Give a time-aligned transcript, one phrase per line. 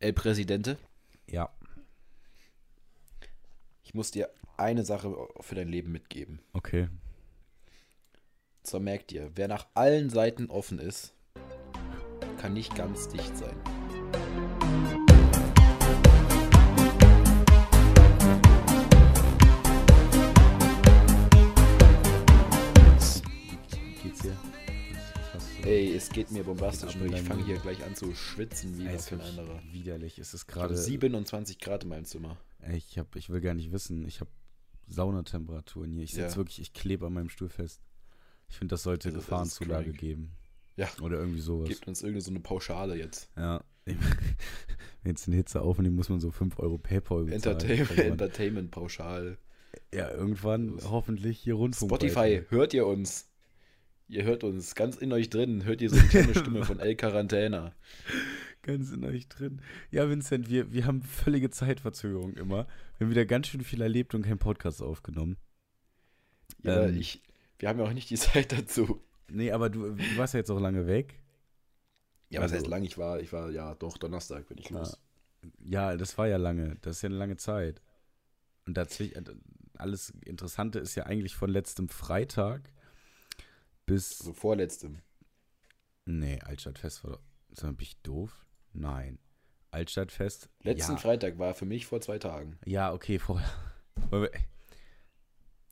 [0.00, 0.78] El Presidente,
[1.26, 1.50] Ja.
[3.82, 6.40] ich muss dir eine Sache für dein Leben mitgeben.
[6.52, 6.88] Okay.
[8.62, 11.14] Zwar merkt ihr, wer nach allen Seiten offen ist,
[12.38, 13.56] kann nicht ganz dicht sein.
[25.64, 28.94] Ey, es geht mir bombastisch, nur ich fange hier gleich an zu schwitzen wie Ey,
[28.94, 29.62] was für ein anderer.
[29.72, 30.18] Widerlich.
[30.18, 30.76] Es ist gerade.
[30.76, 32.36] 27 Grad in meinem Zimmer.
[32.60, 34.06] Ey, ich, hab, ich will gar nicht wissen.
[34.06, 34.30] Ich habe
[34.88, 36.02] Saunatemperaturen hier.
[36.04, 36.36] Ich sitze Ja.
[36.36, 37.80] wirklich, ich klebe an meinem Stuhl fest.
[38.48, 40.32] Ich finde, das sollte ist Gefahrenzulage geben.
[40.76, 40.88] Ja.
[41.00, 41.68] Oder irgendwie sowas.
[41.68, 43.30] Gibt uns irgendeine so eine Pauschale jetzt.
[43.36, 43.62] Ja.
[45.04, 47.34] Jetzt eine Hitze aufnehmen, muss man so 5 Euro PayPal bezahlen.
[47.34, 48.12] Entertainment, Irgendwann.
[48.12, 49.38] Entertainment pauschal.
[49.92, 51.90] Ja, irgendwann hoffentlich hier Rundfunk.
[51.90, 53.28] Spotify, hört ihr uns?
[54.08, 55.64] Ihr hört uns ganz in euch drin.
[55.64, 57.72] Hört ihr so eine kleine Stimme von El Quarantena.
[58.62, 59.60] Ganz in euch drin.
[59.90, 62.66] Ja, Vincent, wir, wir haben völlige Zeitverzögerung immer.
[62.98, 65.36] Wir haben wieder ganz schön viel erlebt und keinen Podcast aufgenommen.
[66.62, 66.96] Ja, Ähm.
[66.98, 67.22] ich,
[67.58, 69.02] wir haben ja auch nicht die Zeit dazu.
[69.28, 71.18] Nee, aber du, du warst ja jetzt auch lange weg.
[72.30, 72.84] Ja, was Also- heißt lang?
[72.84, 74.98] Ich war, ich war, ja, doch, Donnerstag bin ich los.
[75.62, 76.76] Ja, das war ja lange.
[76.82, 77.80] Das ist ja eine lange Zeit.
[78.66, 79.24] Und dazwischen,
[79.76, 82.70] alles Interessante ist ja eigentlich von letztem Freitag
[83.86, 84.20] bis.
[84.20, 84.98] Also vorletztem.
[86.06, 87.18] Nee, Altstadtfest war
[87.62, 88.46] bin ich doof?
[88.72, 89.18] Nein.
[89.70, 90.48] Altstadtfest.
[90.62, 92.58] Letzten ja, Freitag war für mich vor zwei Tagen.
[92.64, 93.48] ja, okay, vorher.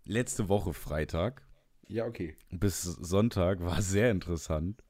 [0.05, 1.43] Letzte Woche Freitag
[1.87, 2.37] Ja, okay.
[2.51, 4.83] bis Sonntag war sehr interessant.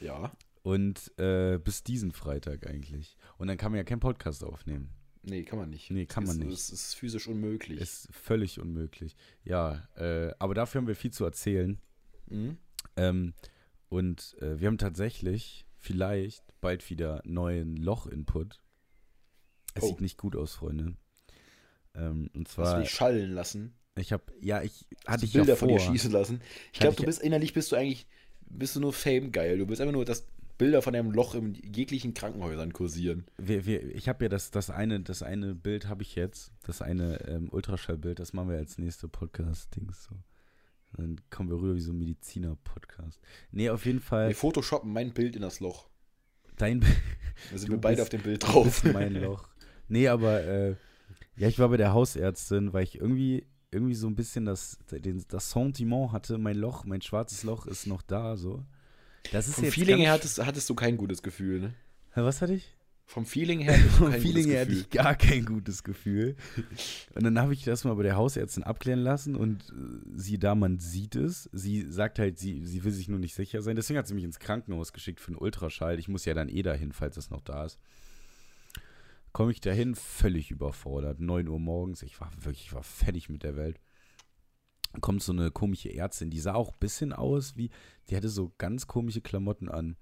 [0.00, 0.32] Ja.
[0.62, 3.16] Und äh, bis diesen Freitag eigentlich.
[3.38, 4.90] Und dann kann man ja keinen Podcast aufnehmen.
[5.22, 5.90] Nee, kann man nicht.
[5.90, 6.58] Nee, kann es man ist, nicht.
[6.58, 7.80] Es ist physisch unmöglich.
[7.80, 9.16] Ist völlig unmöglich.
[9.44, 11.80] Ja, äh, aber dafür haben wir viel zu erzählen.
[12.30, 12.58] Mhm.
[12.96, 13.34] Ähm,
[13.88, 18.60] und äh, wir haben tatsächlich vielleicht bald wieder neuen Loch-Input.
[19.74, 19.88] Es Oh.
[19.88, 20.94] sieht nicht gut aus, Freunde.
[21.94, 23.74] Ähm, und Hast zwar, du dich schallen lassen?
[23.96, 25.90] ich habe, ja, ich Hast hatte ich Bilder ja von dir vor.
[25.92, 26.40] schießen lassen?
[26.72, 28.06] Ich glaube, du bist innerlich bist du eigentlich
[28.50, 29.58] bist du nur Fame geil.
[29.58, 33.26] Du bist einfach nur, dass Bilder von einem Loch in jeglichen Krankenhäusern kursieren.
[33.36, 36.80] Wir, wir, ich habe ja das, das eine, das eine Bild habe ich jetzt, das
[36.82, 40.16] eine ähm, Ultraschallbild, das machen wir als nächste Podcast-Dings so.
[40.96, 43.20] Dann kommen wir rüber wie so ein Mediziner-Podcast.
[43.52, 44.28] Nee, auf jeden Fall.
[44.28, 45.88] Wir photoshoppen mein Bild in das Loch.
[46.56, 46.80] Dein
[47.52, 48.82] Da sind wir beide bist- auf dem Bild drauf.
[48.84, 49.48] mein Loch.
[49.88, 50.74] Nee, aber äh,
[51.36, 55.24] ja, ich war bei der Hausärztin, weil ich irgendwie, irgendwie so ein bisschen das, den,
[55.28, 58.64] das Sentiment hatte, mein Loch, mein schwarzes Loch ist noch da, so.
[59.30, 61.74] Das ist Vom jetzt Feeling her hattest, hattest du kein gutes Gefühl, ne?
[62.14, 62.74] Was hatte ich?
[63.08, 66.36] Vom Feeling her Vom Feeling her hatte ich gar kein gutes Gefühl.
[67.14, 69.74] Und dann habe ich das mal bei der Hausärztin abklären lassen und äh,
[70.14, 71.48] sie da, man sieht es.
[71.54, 73.76] Sie sagt halt, sie, sie will sich nur nicht sicher sein.
[73.76, 75.98] Deswegen hat sie mich ins Krankenhaus geschickt für einen Ultraschall.
[75.98, 77.78] Ich muss ja dann eh dahin, falls es noch da ist.
[79.32, 81.18] Komme ich dahin, völlig überfordert.
[81.18, 83.80] 9 Uhr morgens, ich war wirklich, ich war fertig mit der Welt.
[85.00, 87.70] Kommt so eine komische Ärztin, die sah auch ein bisschen aus wie,
[88.10, 89.96] die hatte so ganz komische Klamotten an.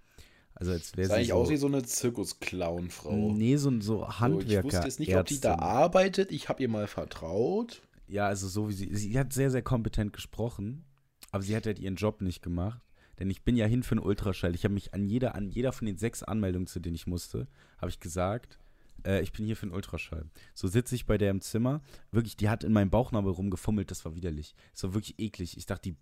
[0.58, 3.32] Also als wäre sie eigentlich so, aus wie so eine Zirkus-Clown-Frau.
[3.32, 4.64] Nee, so, so So, ich Handwerker.
[4.64, 6.32] wusste jetzt nicht, ob die da arbeitet.
[6.32, 7.82] Ich habe ihr mal vertraut.
[8.08, 8.94] Ja, also so wie sie.
[8.94, 10.84] Sie hat sehr, sehr kompetent gesprochen,
[11.30, 12.80] aber sie hat halt ihren Job nicht gemacht.
[13.18, 14.54] Denn ich bin ja hin für einen Ultraschall.
[14.54, 17.48] Ich habe mich an jeder, an jeder von den sechs Anmeldungen, zu denen ich musste,
[17.78, 18.58] habe ich gesagt,
[19.04, 20.26] äh, ich bin hier für einen Ultraschall.
[20.54, 21.80] So sitze ich bei der im Zimmer.
[22.12, 24.54] Wirklich, die hat in meinem Bauchnabel rumgefummelt, das war widerlich.
[24.74, 25.56] Es war wirklich eklig.
[25.56, 25.96] Ich dachte, die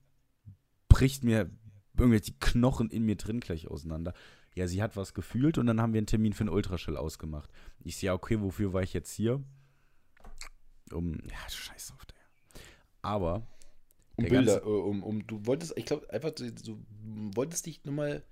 [0.89, 1.51] bricht mir
[1.97, 4.13] irgendwelche Knochen in mir drin gleich auseinander.
[4.55, 7.51] Ja, sie hat was gefühlt und dann haben wir einen Termin für einen Ultraschall ausgemacht.
[7.81, 9.43] Ich sehe, ja, okay, wofür war ich jetzt hier?
[10.93, 12.17] Um, ja, scheiß auf der.
[13.03, 13.47] Aber,
[14.17, 16.79] Um Der Bilder, ganze- äh, um, um, du wolltest, ich glaube, einfach, du
[17.35, 18.23] wolltest dich nur mal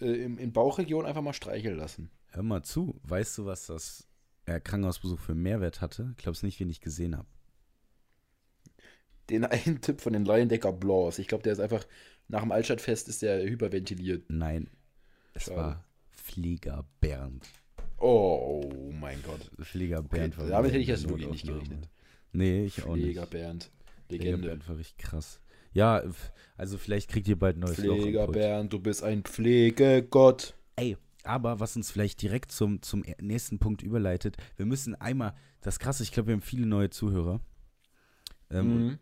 [0.00, 2.10] äh, in, in Bauchregion einfach mal streicheln lassen.
[2.28, 4.08] hör mal zu, weißt du, was das
[4.46, 6.14] äh, Krankenhausbesuch für einen Mehrwert hatte?
[6.16, 7.28] Glaubst nicht, wen ich gesehen habe.
[9.30, 11.18] Den einen Tipp von den Liondecker Blancs.
[11.18, 11.86] Ich glaube, der ist einfach,
[12.28, 14.24] nach dem Altstadtfest ist der hyperventiliert.
[14.28, 14.70] Nein,
[15.34, 15.56] es Schade.
[15.56, 17.46] war Flieger Bernd.
[17.98, 19.50] Oh mein Gott.
[19.64, 21.88] Flieger Okay, Bernd war damit hätte ich jetzt wirklich nicht gerechnet.
[22.32, 23.30] Nee, ich auch Pfleger nicht.
[23.30, 23.70] Bernd.
[24.08, 24.48] Pfleger Legende.
[24.48, 25.40] Bernd war richtig krass.
[25.72, 26.02] Ja,
[26.56, 27.96] also vielleicht kriegt ihr bald ein neues Loch.
[27.96, 28.36] Pfleger Pult.
[28.38, 30.54] Bernd, du bist ein Pflegegott.
[30.76, 35.78] Ey, aber was uns vielleicht direkt zum, zum nächsten Punkt überleitet, wir müssen einmal, das
[35.78, 37.40] krasse, ich glaube, wir haben viele neue Zuhörer.
[38.50, 38.98] Ähm, Mhm.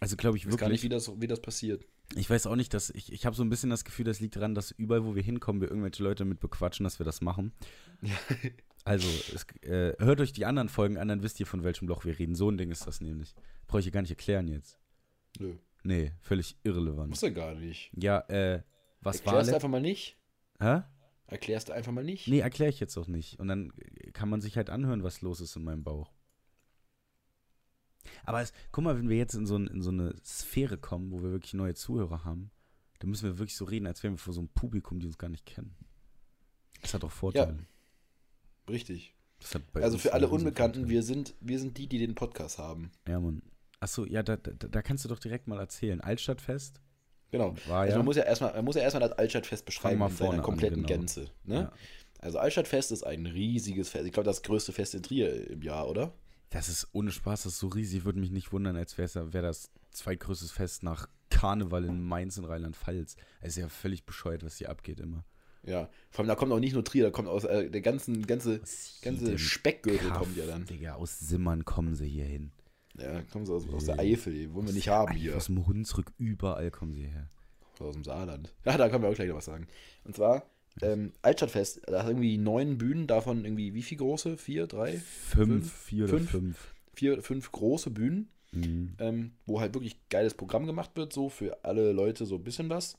[0.00, 1.84] Also glaube ich Ich weiß gar nicht, wirklich, wie das, wie das passiert.
[2.14, 4.36] Ich weiß auch nicht, dass ich, ich habe so ein bisschen das Gefühl, das liegt
[4.36, 7.52] daran, dass überall, wo wir hinkommen, wir irgendwelche Leute damit bequatschen, dass wir das machen.
[8.84, 12.06] Also, es, äh, hört euch die anderen Folgen an, dann wisst ihr, von welchem Loch
[12.06, 12.34] wir reden.
[12.34, 13.34] So ein Ding ist das nämlich.
[13.66, 14.78] Brauche ich hier gar nicht erklären jetzt.
[15.38, 15.56] Nö.
[15.82, 17.10] Nee, völlig irrelevant.
[17.10, 17.90] Muss er gar nicht.
[17.94, 18.62] Ja, äh,
[19.02, 20.16] was war Erklär's let- einfach mal nicht.
[20.58, 20.82] Hä?
[21.26, 22.28] Erklärst du einfach mal nicht.
[22.28, 23.38] Nee, erkläre ich jetzt auch nicht.
[23.38, 23.74] Und dann
[24.14, 26.10] kann man sich halt anhören, was los ist in meinem Bauch.
[28.24, 31.10] Aber es, guck mal, wenn wir jetzt in so, ein, in so eine Sphäre kommen,
[31.12, 32.50] wo wir wirklich neue Zuhörer haben,
[32.98, 35.18] dann müssen wir wirklich so reden, als wären wir vor so einem Publikum, die uns
[35.18, 35.74] gar nicht kennen.
[36.82, 37.66] Das hat doch Vorteile.
[38.68, 39.14] Richtig.
[39.54, 42.90] Hat bei Also für alle Unbekannten, wir sind, wir sind die, die den Podcast haben.
[43.06, 43.42] Ja, Mann.
[43.80, 46.00] Achso, ja, da, da, da kannst du doch direkt mal erzählen.
[46.00, 46.80] Altstadtfest
[47.30, 47.54] Genau.
[47.66, 47.96] war Also ja.
[47.98, 50.44] man muss ja erstmal, man muss ja erstmal das Altstadtfest beschreiben in seiner vorne an,
[50.44, 50.88] kompletten genau.
[50.88, 51.30] Gänze.
[51.44, 51.54] Ne?
[51.54, 51.72] Ja.
[52.20, 54.06] Also Altstadtfest ist ein riesiges Fest.
[54.06, 56.12] Ich glaube, das größte Fest in Trier im Jahr, oder?
[56.50, 58.04] Das ist ohne Spaß, das ist so riesig.
[58.04, 62.44] Würde mich nicht wundern, als wäre wär das zweitgrößtes Fest nach Karneval in Mainz in
[62.44, 63.16] Rheinland-Pfalz.
[63.40, 65.24] Es ist ja völlig bescheuert, was hier abgeht immer.
[65.64, 65.90] Ja.
[66.10, 68.60] Vor allem, da kommt auch nicht nur Trier, da kommt aus äh, der ganzen, ganze,
[68.62, 70.64] Aus ganze Speckgürtel Kaff, kommt ja dann.
[70.64, 72.52] Digga, aus Simmern kommen sie hier hin.
[72.98, 75.36] Ja, kommen sie aus, aus der Eifel, die wollen wir nicht haben hier.
[75.36, 77.28] Aus dem Hunsrück, überall kommen sie her.
[77.78, 78.54] Aus dem Saarland.
[78.64, 79.68] Ja, da können wir auch gleich noch was sagen.
[80.04, 80.48] Und zwar,
[80.82, 84.36] ähm, Altstadtfest, da hat irgendwie neun Bühnen, davon irgendwie wie viel große?
[84.36, 84.98] Vier, drei?
[84.98, 86.30] Fünf, vier oder Fünf?
[86.30, 86.74] fünf.
[86.94, 88.94] Vier, fünf große Bühnen, Mhm.
[88.98, 92.68] ähm, wo halt wirklich geiles Programm gemacht wird, so für alle Leute so ein bisschen
[92.70, 92.96] was.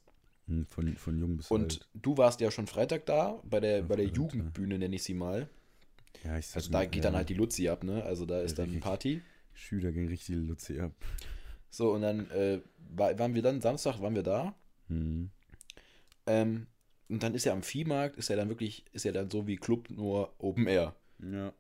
[0.48, 1.88] Mhm, Von, von jung bis Und alt.
[1.96, 4.24] du warst ja schon Freitag da, bei der, Ja, bei der Freitag, ja.
[4.24, 5.50] Jugendbühne nenne ich sie mal.
[6.24, 8.04] Ja, ich sag Also da mal, geht ja, dann halt die Luzi ab, ne?
[8.04, 8.80] Also da ist dann.
[8.80, 9.22] Party.
[9.54, 10.92] Schüler gegen richtig Luzi ab.
[11.72, 12.62] So, und dann äh,
[12.96, 14.56] war, waren wir dann, Samstag waren wir da.
[14.88, 15.30] Mhm.
[16.26, 16.68] Ähm,
[17.10, 19.58] und dann ist ja am Viehmarkt, ist ja dann wirklich, ist ja dann so wie
[19.58, 20.96] Club, nur Open Air.
[21.22, 21.54] Ja.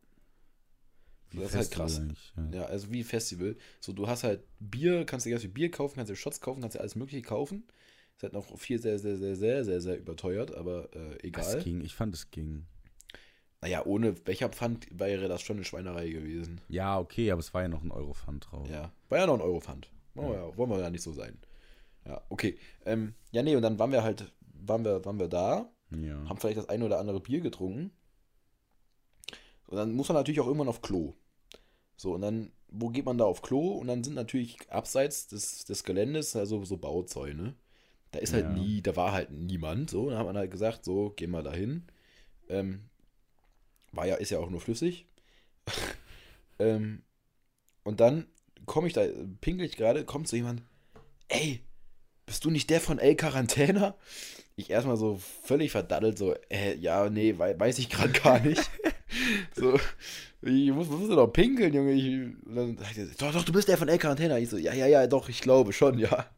[1.33, 2.01] Das ist halt krass.
[2.35, 2.59] Ja.
[2.59, 3.55] Ja, also wie Festival.
[3.79, 6.61] So, du hast halt Bier, kannst dir ganz viel Bier kaufen, kannst dir Shots kaufen,
[6.61, 7.65] kannst dir alles Mögliche kaufen.
[8.15, 11.63] Ist halt noch viel sehr, sehr, sehr, sehr, sehr, sehr überteuert, aber äh, Es egal.
[11.63, 12.65] ging, ich fand es ging.
[13.61, 16.61] Naja, ohne Becherpfand wäre das schon eine Schweinerei gewesen.
[16.69, 18.69] Ja, okay, aber es war ja noch ein Eurofund drauf.
[18.69, 19.89] Ja, war ja noch ein Eurofund.
[20.15, 21.37] Wollen, wir ja, wollen wir ja nicht so sein.
[22.05, 22.57] Ja, okay.
[22.85, 24.31] Ähm, ja, nee, und dann waren wir halt,
[24.65, 26.27] waren wir, waren wir da, Ja.
[26.27, 27.91] haben vielleicht das eine oder andere Bier getrunken.
[29.67, 31.13] Und dann muss man natürlich auch irgendwann auf Klo.
[31.95, 33.73] So, und dann, wo geht man da auf Klo?
[33.73, 37.55] Und dann sind natürlich abseits des, des Geländes also so Bauzäune.
[38.11, 38.51] Da ist halt Ja.
[38.53, 39.89] nie, da war halt niemand.
[39.91, 41.83] So, dann hat man halt gesagt, so, gehen wir da hin.
[42.47, 42.89] Ähm,
[43.91, 45.05] war ja, ist ja auch nur flüssig.
[46.59, 47.03] ähm,
[47.83, 48.27] und dann
[48.65, 49.05] komme ich da,
[49.41, 50.63] pinkel ich gerade, kommt so jemand,
[51.27, 51.61] ey,
[52.25, 53.95] bist du nicht der von El Quarantena?
[54.59, 58.69] Ich erstmal so völlig verdaddelt, so, äh, ja, nee, wei weiß ich gerade gar nicht.
[59.55, 59.79] so,
[60.41, 61.93] ich muss, muss doch pinkeln, Junge.
[61.93, 64.37] Ich, dann sagt er, doch, doch, du bist der von El Quarantena.
[64.37, 66.29] Ich so, ja, ja, ja, doch, ich glaube schon, ja.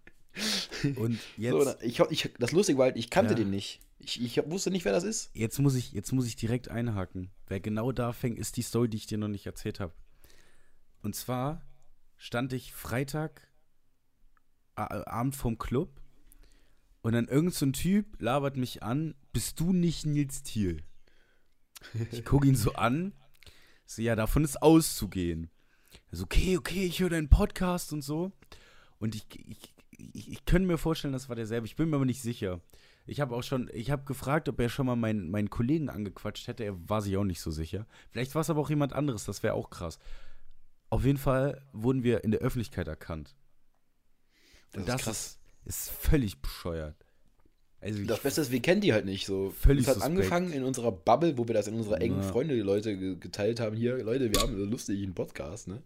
[0.95, 3.37] Und jetzt, So, ich, ich, das Lustige war halt, ich kannte Ja.
[3.37, 3.79] den nicht.
[3.97, 5.29] Ich, ich wusste nicht, wer das ist.
[5.33, 7.31] jetzt, muss ich, jetzt muss ich direkt einhaken.
[7.47, 9.93] Wer genau da fängt, ist die Story, die ich dir noch nicht erzählt habe.
[11.01, 11.61] Und zwar
[12.17, 13.47] stand ich Freitag
[14.75, 16.00] äh, Abend vorm Club
[17.01, 20.83] und dann irgend so ein Typ labert mich an, bist du nicht Nils Thiel?
[22.11, 23.13] Ich gucke ihn so an,
[23.85, 25.49] so, ja, davon ist auszugehen.
[26.11, 28.31] Also, okay, okay, ich höre deinen Podcast und so.
[28.99, 31.65] Und ich, ich, ich, ich könnte mir vorstellen, das war derselbe.
[31.65, 32.61] Ich bin mir aber nicht sicher.
[33.05, 36.47] Ich habe auch schon, ich habe gefragt, ob er schon mal meinen, meinen Kollegen angequatscht
[36.47, 36.63] hätte.
[36.63, 37.87] Er war sich auch nicht so sicher.
[38.11, 39.99] Vielleicht war es aber auch jemand anderes, das wäre auch krass.
[40.89, 43.35] Auf jeden Fall wurden wir in der Öffentlichkeit erkannt.
[44.75, 46.95] Und das, ist, ist völlig bescheuert.
[47.79, 49.49] Also Das Beste ist, wir kennen die halt nicht so.
[49.49, 52.27] Völlig es hat angefangen in unserer Bubble, wo wir das in unserer engen Ja.
[52.27, 53.75] Freunde, die Leute ge- geteilt haben.
[53.75, 55.81] Hier, Leute, wir haben einen lustigen Podcast, ne?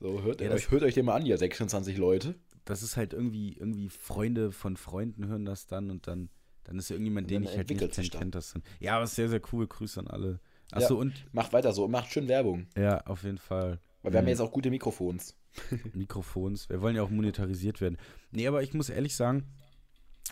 [0.00, 2.34] So, hört, Ja, euch, hört euch den mal an, ihr 26 Leute.
[2.64, 6.30] das ist halt irgendwie, irgendwie Freunde von Freunden hören das dann und dann,
[6.64, 8.62] dann ist ja irgendjemand, den ich halt nicht kenne, kennt das dann.
[8.80, 9.66] Ja, aber ist sehr, sehr cool.
[9.68, 10.40] Grüße an alle.
[10.72, 12.66] Achso, und Macht weiter so, macht schön Werbung.
[12.76, 13.78] ja, auf jeden Fall.
[14.02, 14.28] Weil wir haben Mhm.
[14.28, 15.36] ja jetzt auch gute Mikrofons.
[15.94, 16.68] Mikrofons.
[16.68, 17.98] Wir wollen ja auch monetarisiert werden.
[18.30, 19.44] Nee, aber ich muss ehrlich sagen,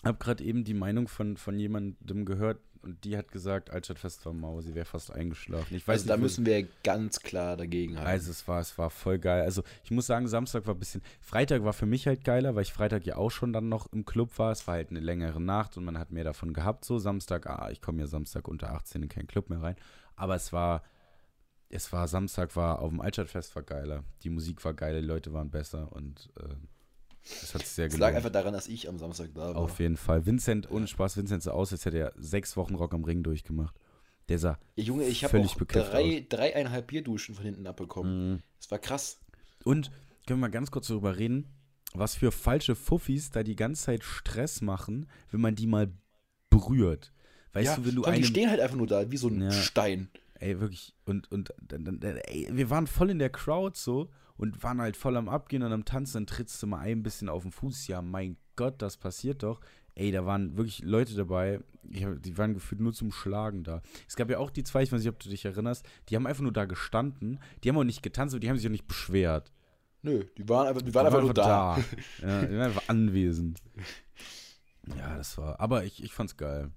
[0.05, 4.33] habe gerade eben die Meinung von, von jemandem gehört und die hat gesagt, Altstadtfest war
[4.33, 5.75] mau, sie wäre fast eingeschlafen.
[5.77, 8.09] Ich weiß Also da nicht, wo- müssen wir ganz klar dagegen halten.
[8.09, 9.43] Also es war, es war voll geil.
[9.43, 11.03] Also ich muss sagen, Samstag war ein bisschen.
[11.21, 14.05] Freitag war für mich halt geiler, weil ich Freitag ja auch schon dann noch im
[14.05, 14.53] Club war.
[14.53, 16.85] Es war halt eine längere Nacht und man hat mehr davon gehabt.
[16.85, 19.75] So Samstag, ah, ich komme ja Samstag unter 18 in keinen Club mehr rein.
[20.15, 20.85] Aber es war,
[21.71, 24.05] es war Samstag war auf dem Altstadtfest war geiler.
[24.23, 26.55] Die Musik war geiler, die Leute waren besser und äh,
[27.23, 28.17] es hat sich sehr es lag gelohnt.
[28.17, 29.57] einfach daran, dass ich am Samstag da war.
[29.57, 30.25] Auf jeden Fall.
[30.25, 33.75] Vincent, ohne Spaß, Vincent sah aus, als hätte er sechs Wochen Rock am Ring durchgemacht.
[34.29, 38.33] Der sah Ey, Junge, ich habe drei, dreieinhalb Bierduschen von hinten abbekommen.
[38.33, 38.43] Mhm.
[38.61, 39.21] Das war krass.
[39.65, 39.91] Und
[40.27, 41.47] können wir mal ganz kurz darüber reden,
[41.95, 45.91] was für falsche Fuffis da die ganze Zeit Stress machen, wenn man die mal
[46.51, 47.13] berührt.
[47.53, 49.41] Weißt ja, du, wenn du allem, die stehen halt einfach nur da, wie so ein
[49.41, 49.53] Ja.
[49.53, 50.09] Stein.
[50.41, 54.63] Ey, wirklich, und, und, dann, dann, ey, wir waren voll in der Crowd so und
[54.63, 57.43] waren halt voll am Abgehen und am Tanzen, dann trittst du mal ein bisschen auf
[57.43, 57.89] den Fuß.
[57.89, 59.61] Ja, mein Gott, das passiert doch.
[59.99, 63.83] ey, da waren wirklich Leute dabei, die, die waren gefühlt nur zum Schlagen da.
[64.07, 66.27] Es gab ja auch die zwei, ich weiß nicht, ob du dich erinnerst, die haben
[66.27, 68.87] einfach nur da gestanden, die haben auch nicht getanzt, aber die haben sich auch nicht
[68.87, 69.53] beschwert.
[70.03, 71.77] Nö, die waren einfach, die waren einfach nur da.
[72.23, 73.61] ja, die waren einfach anwesend.
[74.97, 76.71] Ja, das war, aber ich, ich fand's geil.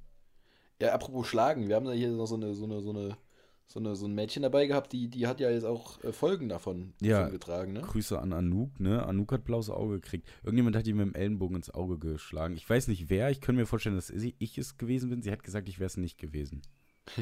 [0.82, 3.15] Ja, apropos Schlagen, wir haben da hier noch so eine, so eine, so eine,
[3.72, 6.50] so eine, so ein Mädchen dabei gehabt, die, die hat ja jetzt auch äh, Folgen
[6.50, 7.82] davon, Ja, getragen, ne?
[7.82, 9.06] Grüße an Anouk, ne?
[9.06, 10.28] Anouk hat blaues Auge gekriegt.
[10.44, 12.56] Irgendjemand hat ihm mit dem Ellenbogen ins Auge geschlagen.
[12.58, 15.22] Ich weiß nicht wer, ich könnte mir vorstellen, dass sie- ich es gewesen bin.
[15.22, 16.62] Sie hat gesagt, ich wäre es nicht gewesen.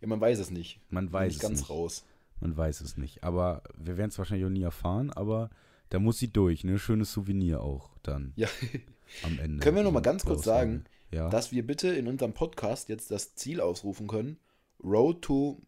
[0.00, 0.80] Ja, man weiß es nicht.
[0.90, 1.70] Man weiß nicht es ganz nicht.
[1.70, 2.04] raus.
[2.40, 3.22] Man weiß es nicht.
[3.24, 5.50] Aber wir werden es wahrscheinlich auch nie erfahren, aber
[5.90, 6.78] da muss sie durch, ne?
[6.78, 8.48] Schönes Souvenir auch dann Ja,
[9.24, 9.60] am Ende.
[9.62, 11.28] Können wir noch mal Dieses ganz kurz sagen, Ja.
[11.28, 14.38] dass wir bitte in unserem Podcast jetzt das Ziel ausrufen können:
[14.82, 15.60] Road to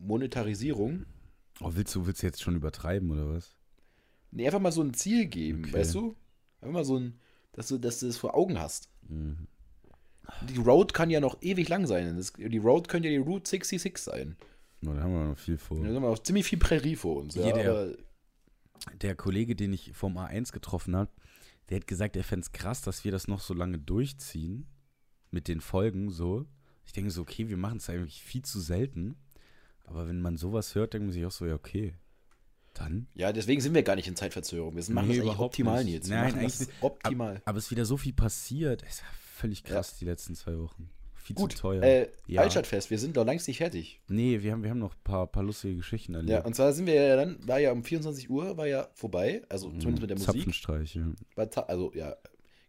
[0.00, 1.06] Monetarisierung.
[1.60, 3.56] oh, willst du, willst du jetzt schon übertreiben oder was?
[4.30, 5.72] Nee, einfach mal so ein Ziel geben, Okay.
[5.74, 6.16] weißt du?
[6.60, 7.18] Einfach mal so ein,
[7.52, 8.88] dass du, dass du das vor Augen hast.
[9.08, 9.46] Mhm.
[10.48, 12.16] Die Road kann ja noch ewig lang sein.
[12.16, 14.36] Das, die Road könnte ja die Route 66 sein.
[14.86, 15.80] Oh, da haben wir noch viel vor.
[15.80, 17.34] Da haben wir noch ziemlich viel Prärie vor uns.
[17.34, 17.92] Ja, aber,
[19.02, 21.10] der Kollege, den ich vom A1 getroffen habe,
[21.68, 24.66] der hat gesagt, er fände es krass, dass wir das noch so lange durchziehen
[25.30, 26.46] mit den Folgen so.
[26.86, 29.16] Ich denke so, okay, wir machen es eigentlich viel zu selten.
[29.90, 31.94] Aber wenn man sowas hört, denkt man sich auch so, ja, okay.
[32.72, 33.08] Dann.
[33.14, 34.76] ja, deswegen sind wir gar nicht in Zeitverzögerung.
[34.76, 35.92] Wir machen Nee, das eigentlich überhaupt optimal, nicht.
[35.94, 36.08] Nils.
[36.08, 37.42] Wir Nein, eigentlich- optimal.
[37.44, 38.82] Aber es ist wieder so viel passiert.
[38.84, 40.88] Es ist ja völlig krass, die letzten zwei Wochen.
[41.16, 41.82] Viel Gut, zu teuer.
[41.82, 42.42] äh, Ja.
[42.42, 44.00] Altstadtfest, wir sind doch längst nicht fertig.
[44.08, 46.30] nee, wir haben, wir haben noch ein paar, paar lustige Geschichten erlebt.
[46.30, 49.42] Ja, und zwar sind wir ja dann, war ja um 24 Uhr, war ja vorbei,
[49.48, 50.34] also zumindest mit der Musik.
[50.34, 51.12] Zapfenstreich, ja.
[51.66, 52.16] Also, ja,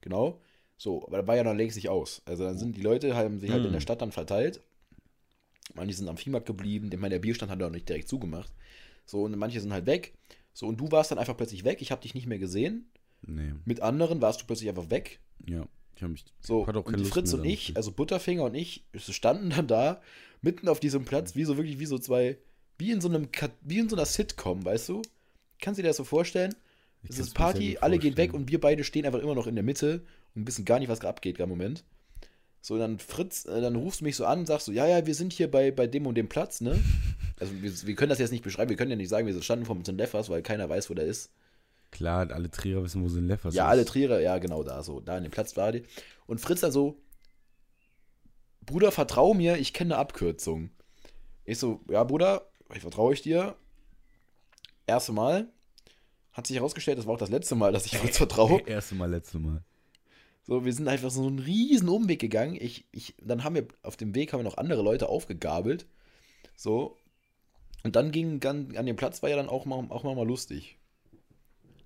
[0.02, 0.42] genau.
[0.78, 2.24] So, aber da war ja noch längst nicht aus.
[2.26, 3.74] Also dann sind die Leute, haben sich halt in Mhm.
[3.74, 4.62] der Stadt dann verteilt.
[5.74, 8.52] Manche sind am Viehmarkt geblieben, ich meine, der Bierstand hat ja auch nicht direkt zugemacht.
[9.06, 10.14] So, und manche sind halt weg.
[10.54, 12.90] So, und du warst dann einfach plötzlich weg, ich habe dich nicht mehr gesehen.
[13.22, 15.20] Nee, Mit anderen warst du plötzlich einfach weg.
[15.46, 15.68] ja.
[15.96, 16.26] Ich habe mich.
[16.40, 19.68] So, Hat auch keine und Lust Fritz und ich, also Butterfinger und ich, standen dann
[19.68, 20.02] da,
[20.42, 22.40] mitten auf diesem Platz, wie so wirklich wie so zwei,
[22.80, 23.28] wie in so einem,
[23.62, 25.04] wie in so einer Sitcom, weißt du?
[25.60, 26.56] Kannst du dir das so vorstellen?
[27.04, 29.54] Ich Es ist Party, alle gehen weg und wir beide stehen einfach immer noch in
[29.54, 30.04] der Mitte
[30.34, 31.84] und wissen gar nicht, was gerade abgeht, gerade im Moment.
[32.62, 35.06] So, dann Fritz, äh, dann rufst du mich so an und sagst so, ja, ja,
[35.08, 36.80] wir sind hier bei, bei dem und dem Platz, ne?
[37.40, 39.66] Also wir, wir können das jetzt nicht beschreiben, wir können ja nicht sagen, wir standen
[39.66, 41.32] vor dem Leffers, weil keiner weiß, wo der ist.
[41.90, 43.70] Klar, alle Trierer wissen, wo in Leffers ja, ist.
[43.72, 45.84] alle Trierer, ja, genau da, so, da an dem Platz war die.
[46.28, 47.02] Und Fritz dann so,
[48.64, 50.70] Bruder, vertrau mir, ich kenne eine Abkürzung.
[51.46, 53.56] Ich so, ja, Bruder, ich vertraue ich dir.
[54.86, 55.52] Erste Mal.
[56.32, 58.62] Hat sich herausgestellt, das war auch das letzte Mal, dass ich Fritz vertraue.
[58.66, 59.64] Erste Mal, letzte Mal.
[60.44, 62.58] So, wir sind einfach so einen riesen Umweg gegangen.
[62.60, 65.86] Ich, ich, dann haben wir auf dem Weg haben wir noch andere Leute aufgegabelt.
[66.56, 66.98] So.
[67.84, 70.28] Und dann ging an, an dem Platz war ja dann auch mal, auch mal, mal
[70.28, 70.78] lustig.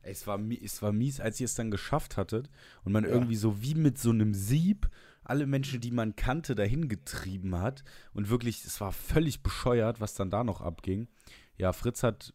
[0.02, 2.50] Es war, es war mies, als ihr es dann geschafft hattet
[2.84, 3.10] und man Ja.
[3.10, 4.90] irgendwie so wie mit so einem Sieb
[5.24, 7.84] alle Menschen, die man kannte, dahin getrieben hat.
[8.14, 11.08] Und wirklich, es war völlig bescheuert, was dann da noch abging.
[11.58, 12.34] Ja, Fritz hat,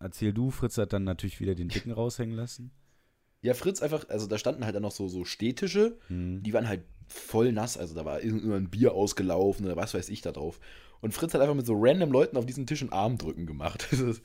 [0.00, 2.72] erzähl du, Fritz hat dann natürlich wieder den Dicken raushängen lassen.
[3.44, 6.42] Ja, Fritz einfach, also da standen halt dann noch so, so Städtische, Hm.
[6.42, 10.22] die waren halt voll nass, also da war irgendein Bier ausgelaufen oder was weiß ich
[10.22, 10.58] da drauf.
[11.02, 13.86] Und Fritz hat einfach mit so random Leuten auf diesen Tischen Armdrücken gemacht.
[13.90, 14.22] Das ist,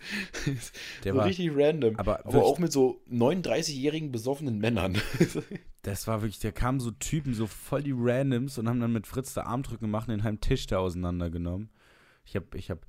[1.04, 1.98] Der so war- richtig random.
[1.98, 4.98] aber aber auch mit so 39-jährigen besoffenen Männern.
[5.82, 9.08] Das war wirklich, da kamen so Typen, so voll die Randoms und haben dann mit
[9.08, 11.70] Fritz da Armdrücken gemacht und den halben Tisch da auseinandergenommen.
[12.26, 12.86] Ich habe ich hab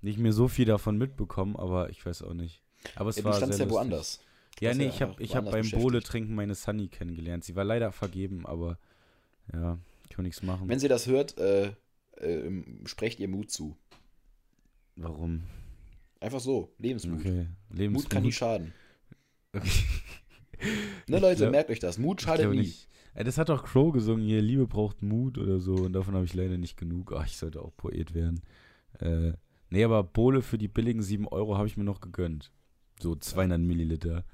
[0.00, 2.64] nicht mehr so viel davon mitbekommen, aber ich weiß auch nicht.
[2.96, 3.76] Aber es ja, war du standst ja lustig.
[3.78, 4.20] woanders.
[4.60, 6.06] Ja, nee, ja ich habe ich hab beim beschäftigt.
[6.06, 7.44] trinken meine Sunny kennengelernt.
[7.44, 8.78] Sie war leider vergeben, aber
[9.52, 9.78] ja,
[10.10, 10.68] kann nichts machen.
[10.68, 11.72] Wenn sie das hört, äh,
[12.16, 13.76] äh, sprecht ihr Mut zu.
[14.96, 15.42] Warum?
[16.20, 17.20] Einfach so, Lebensmut.
[17.20, 18.04] Okay, Lebensmut.
[18.04, 18.72] Mut kann nicht schaden.
[19.54, 19.68] Okay.
[21.08, 21.98] Ne, Leute, glaub- merkt euch das.
[21.98, 22.58] Mut schadet nie.
[22.58, 22.88] nicht.
[23.14, 26.32] Das hat doch Crow gesungen hier, Liebe braucht Mut oder so und davon habe ich
[26.32, 27.12] leider nicht genug.
[27.12, 28.40] Ach, ich sollte auch Poet werden.
[29.00, 29.32] Äh,
[29.68, 32.50] nee, aber Bohle für die billigen 7 Euro habe ich mir noch gegönnt.
[32.98, 34.24] So 200 Milliliter.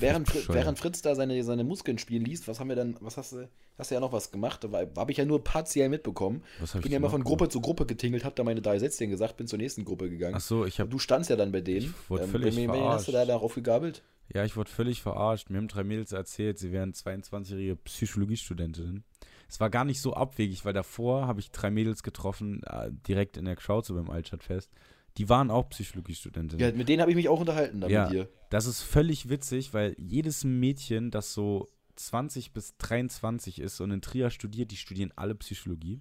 [0.00, 0.48] Während, Bescheuert.
[0.58, 3.48] während Fritz da seine, seine Muskeln spielen liest, was haben wir dann, was hast du,
[3.78, 4.64] hast du ja noch was gemacht?
[4.64, 6.42] Da habe ich ja nur partiell mitbekommen.
[6.60, 7.22] Was Ich bin ja immer von?
[7.24, 10.34] Gruppe zu Gruppe getingelt, hab da meine drei Sätzchen gesagt, bin zur nächsten Gruppe gegangen.
[10.36, 11.86] Ach so, ich habe du standst ja dann bei denen.
[11.86, 13.30] Ich wurde Ähm, völlig bei wen- wen hast du da verarscht.
[13.30, 14.02] darauf gegabelt?
[14.32, 15.50] Ja, ich wurde völlig verarscht.
[15.50, 19.04] Mir haben drei Mädels erzählt, sie wären 22-jährige Psychologiestudentinnen.
[19.48, 23.36] Es war gar nicht so abwegig, weil davor habe ich drei Mädels getroffen, äh, direkt
[23.36, 24.70] in der so beim Altstadtfest.
[25.16, 26.64] Die waren auch Psychologiestudentinnen.
[26.64, 28.04] Ja, mit denen habe ich mich auch unterhalten dann Ja.
[28.04, 28.28] mit dir.
[28.50, 34.00] Das ist völlig witzig, weil jedes Mädchen, das so 20 bis 23 ist und in
[34.00, 36.00] Trier studiert, die studieren alle Psychologie.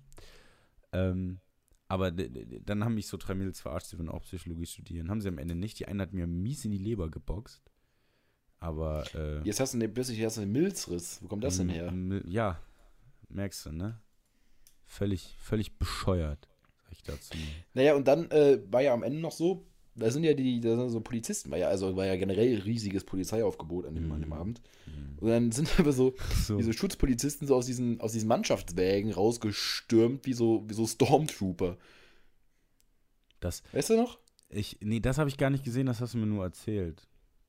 [0.91, 1.39] Ähm,
[1.87, 5.09] aber dann haben mich so drei Mädels verarscht, die würden auch Psychologie studieren.
[5.11, 5.77] Haben sie am Ende nicht.
[5.79, 7.61] Die eine hat mir mies in die Leber geboxt.
[8.59, 11.19] Aber äh, Jetzt hast du eine, plötzlich hast du einen Milzriss.
[11.21, 11.93] Wo kommt das denn her?
[12.25, 12.59] Ja,
[13.29, 13.99] merkst du, ne?
[14.85, 16.47] Völlig, völlig bescheuert,
[16.93, 17.37] ich dazu.
[17.73, 20.75] Naja, und dann äh, war ja am Ende noch so, da sind ja die, da
[20.75, 24.29] sind so Polizisten, war ja, also war ja generell riesiges Polizeiaufgebot an dem, an dem
[24.29, 24.33] Mhm.
[24.33, 24.61] Abend.
[25.19, 26.13] Und dann sind aber so
[26.45, 26.57] So.
[26.57, 31.77] diese Schutzpolizisten so aus diesen, aus diesen Mannschaftswägen rausgestürmt, wie so, wie so Stormtrooper.
[33.39, 34.19] Das, Weißt du noch?
[34.49, 37.07] ich, nee, das habe ich gar nicht gesehen, das hast du mir nur erzählt.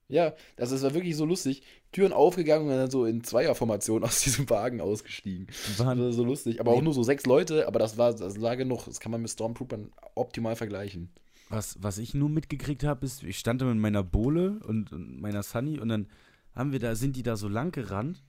[0.09, 1.63] Ja, das, das war wirklich so lustig.
[1.93, 5.47] Türen aufgegangen und dann so in Zweierformation aus diesem Wagen ausgestiegen.
[5.47, 6.61] Die Das waren, war so lustig.
[6.61, 8.85] Aber auch nur so sechs Leute, aber das war, das war genug.
[8.87, 11.11] Das kann man mit Stormtroopern optimal vergleichen.
[11.49, 15.21] was, was ich nur mitgekriegt habe, ist, ich stand da mit meiner Bohle und, und
[15.21, 16.09] meiner Sunny und dann
[16.55, 18.23] haben wir da, sind die da so lang gerannt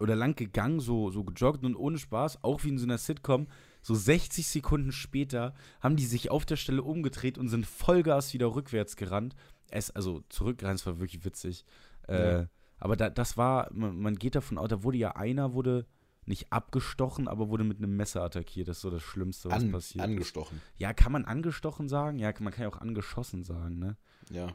[0.00, 3.46] oder lang gegangen, so, so gejoggt und ohne Spaß, auch wie in so einer Sitcom,
[3.82, 8.54] so 60 Sekunden später haben die sich auf der Stelle umgedreht und sind Vollgas wieder
[8.54, 9.36] rückwärts gerannt.
[9.70, 11.64] Es, also zurückgerannt, es war wirklich witzig.
[12.08, 12.48] Äh, Ja.
[12.78, 15.86] Aber da, das war, man, man geht davon aus, da wurde ja einer, wurde
[16.26, 18.68] nicht abgestochen, aber wurde mit einem Messer attackiert.
[18.68, 20.04] Das ist so das Schlimmste, was An, passiert.
[20.04, 20.60] angestochen.
[20.76, 22.18] Ja, kann man angestochen sagen?
[22.18, 23.96] Ja, man kann ja auch angeschossen sagen, ne?
[24.30, 24.48] Ja.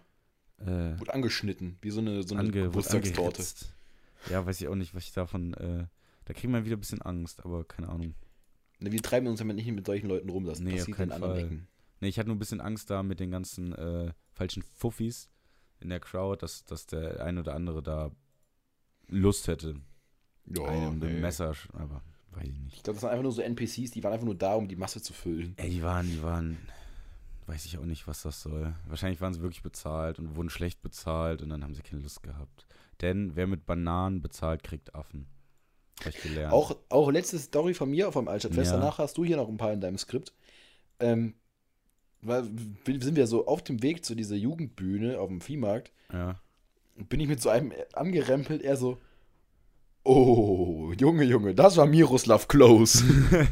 [0.59, 3.43] Äh, Wurde angeschnitten, wie so eine, so eine ange, Geburtstagstorte.
[4.29, 5.53] Ja, weiß ich auch nicht, was ich davon.
[5.55, 5.87] Äh,
[6.25, 8.13] da kriegt man wieder ein bisschen Angst, aber keine Ahnung.
[8.79, 10.45] Ne, Wir treiben uns damit nicht mit solchen Leuten rum.
[10.45, 11.43] Das Nee, passiert in anderen Fall.
[11.45, 11.67] Ecken.
[12.01, 15.29] Ne, ich hatte nur ein bisschen Angst da mit den ganzen äh, falschen Fuffis
[15.79, 18.11] in der Crowd, dass, dass der ein oder andere da
[19.07, 19.75] Lust hätte,
[20.45, 21.07] Ja, einem nee.
[21.07, 22.77] dem Messer, aber weiß ich nicht.
[22.77, 24.75] Ich glaube, das waren einfach nur so NPCs, die waren einfach nur da, um die
[24.75, 25.53] Masse zu füllen.
[25.57, 26.57] Ey, die waren, die waren,
[27.47, 28.73] weiß ich auch nicht, was das soll.
[28.87, 32.23] Wahrscheinlich waren sie wirklich bezahlt und wurden schlecht bezahlt und dann haben sie keine Lust
[32.23, 32.65] gehabt.
[33.01, 35.27] Denn wer mit Bananen bezahlt, kriegt Affen.
[35.99, 36.53] Hab ich gelernt.
[36.53, 38.71] Auch, auch letzte Story von mir vom Altstadtfest.
[38.71, 38.77] Ja.
[38.77, 40.33] Danach hast du hier noch ein paar in deinem Skript.
[40.99, 41.35] Ähm,
[42.21, 42.43] weil,
[42.85, 45.91] sind wir so auf dem Weg zu dieser Jugendbühne auf dem Viehmarkt.
[46.13, 46.39] Ja.
[47.09, 48.99] bin ich mit so einem angerempelt, er so,
[50.03, 53.03] oh, Junge, Junge, das war Miroslav Klose.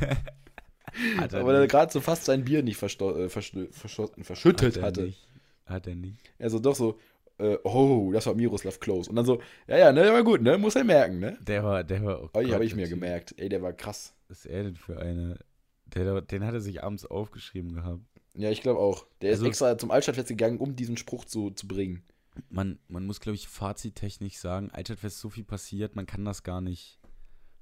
[1.17, 1.71] Hat er Aber er nicht.
[1.71, 5.03] gerade so fast sein Bier nicht versto äh, verschotten- verschüttet Hat hatte.
[5.03, 5.27] Nicht.
[5.65, 6.17] Hat er nicht.
[6.39, 6.99] Er so doch so,
[7.37, 9.09] äh, oh, das war Miroslav Klose.
[9.09, 11.37] Und dann so, ja, ja, ne, war gut, ne, muss er merken, ne?
[11.41, 12.23] Der war, der war.
[12.23, 12.93] Oh Oh, habe ich der mir Typ.
[12.99, 13.35] gemerkt.
[13.37, 14.13] Ey, der war krass.
[14.27, 15.37] Was ist er denn für eine.
[15.85, 18.01] Der, den hat er sich abends aufgeschrieben gehabt.
[18.39, 19.05] Ja, ich glaube auch.
[19.21, 22.03] Der Also- ist extra zum Altstadtfest gegangen, um diesen Spruch zu, zu bringen.
[22.49, 26.43] Man, man muss, glaube ich, fazittechnisch sagen, Altstadtfest ist so viel passiert, man kann das
[26.43, 26.99] gar nicht,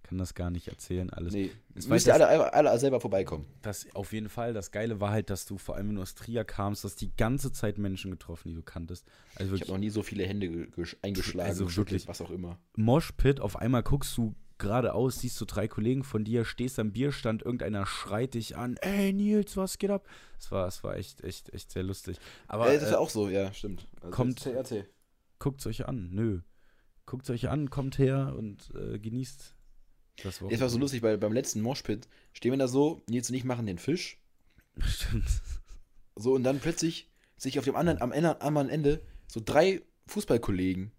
[0.04, 1.34] kann das gar nicht erzählen, alles.
[1.34, 3.46] Nee, Es müsst war ihr das- alle, alle, selber vorbeikommen.
[3.63, 4.54] Das auf jeden Fall.
[4.54, 7.12] Das Geile war halt, dass du vor allem, wenn du aus Trier kamst, dass die
[7.16, 9.06] ganze Zeit Menschen getroffen, die du kanntest.
[9.34, 12.08] Also Ich wirklich habe noch nie so viele Hände ge- gesch- eingeschlagen, Also wirklich.
[12.08, 12.60] was auch immer.
[12.76, 17.43] Moshpit, auf einmal guckst du geradeaus, siehst du drei Kollegen von dir, stehst am Bierstand,
[17.43, 20.08] irgendeiner schreit dich an, ey Nils, was geht ab?
[20.39, 22.17] Es war, es war echt, echt, echt sehr lustig.
[22.48, 23.88] Aber äh, das ist äh, auch so, ja, stimmt.
[24.02, 24.86] Also kommt- TRT.
[25.39, 26.41] guckt's euch an, nö.
[27.06, 29.54] Guckt's euch an, kommt her und äh, genießt
[30.24, 33.36] das Jetzt war so lustig, weil beim letzten Moshpit stehen wir da so, Nils und
[33.36, 34.20] ich machen den Fisch.
[34.84, 35.30] Stimmt.
[36.15, 39.82] So, und dann plötzlich sich auf dem anderen, am Ende, am anderen Ende so drei
[40.08, 40.91] Fußballkollegen.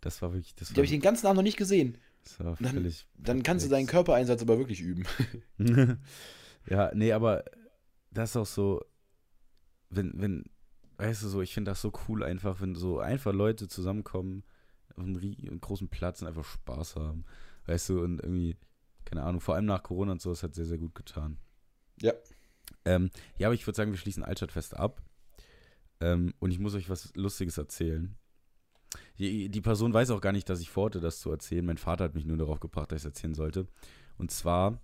[0.00, 1.96] Das war wirklich, das Die habe ich den ganzen Abend noch nicht gesehen.
[2.40, 3.06] War dann- völlig.
[3.16, 3.86] Dann kannst du deinen.
[3.86, 5.04] Körpereinsatz aber wirklich üben.
[6.68, 7.44] ja, nee, aber
[8.10, 8.84] das ist auch so,
[9.90, 10.44] wenn, wenn,
[10.98, 14.44] weißt du so, ich finde das so cool einfach, wenn so einfach Leute zusammenkommen
[14.96, 17.24] auf einem großen Platz und einfach Spaß haben.
[17.66, 18.56] Weißt du, und irgendwie,
[19.04, 21.36] keine Ahnung, vor allem nach Corona und so, das hat sehr, sehr gut getan.
[22.00, 22.12] Ja.
[22.84, 25.02] Ähm, ja, aber ich würde sagen, wir schließen Altstadtfest ab.
[26.00, 28.16] Ähm, und ich muss euch was Lustiges erzählen.
[29.18, 31.64] Die, die Person weiß auch gar nicht, dass ich vorhatte, das zu erzählen.
[31.64, 33.66] Mein Vater hat mich nur darauf gebracht, dass ich es erzählen sollte.
[34.18, 34.80] Und zwar,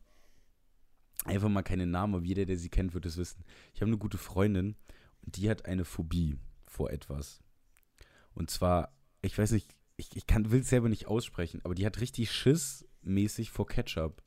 [1.24, 3.44] einfach mal keine Namen, aber jeder, der sie kennt, wird es wissen.
[3.74, 4.76] Ich habe eine gute Freundin
[5.24, 7.42] und die hat eine Phobie vor etwas.
[8.34, 12.00] Und zwar, ich weiß nicht, ich, ich will es selber nicht aussprechen, aber die hat
[12.00, 14.22] richtig Schiss mäßig vor Ketchup.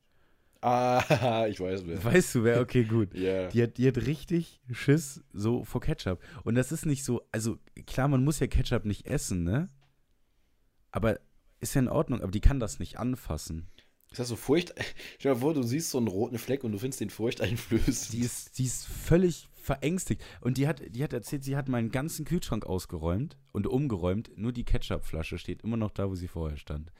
[0.61, 2.03] Ah, ich weiß wer.
[2.03, 2.61] Weißt du wer?
[2.61, 3.13] Okay, gut.
[3.13, 3.47] Ja.
[3.49, 6.19] Die hat, die hat richtig Schiss so vor Ketchup.
[6.43, 9.69] Und das ist nicht so, also klar, man muss ja Ketchup nicht essen, ne?
[10.95, 11.19] Aber
[11.59, 13.67] ist ja in Ordnung, aber die kann das nicht anfassen.
[14.11, 14.73] Ist das so furcht?
[15.19, 18.13] Stell dir vor, du siehst so einen roten Fleck und du findest den furchteinflößend.
[18.13, 20.23] Die ist, die ist völlig verängstigt.
[20.39, 24.31] Und die hat, die hat erzählt, sie hat meinen ganzen Kühlschrank ausgeräumt und umgeräumt.
[24.37, 26.93] Nur die Ketchupflasche steht immer noch da, wo sie vorher stand.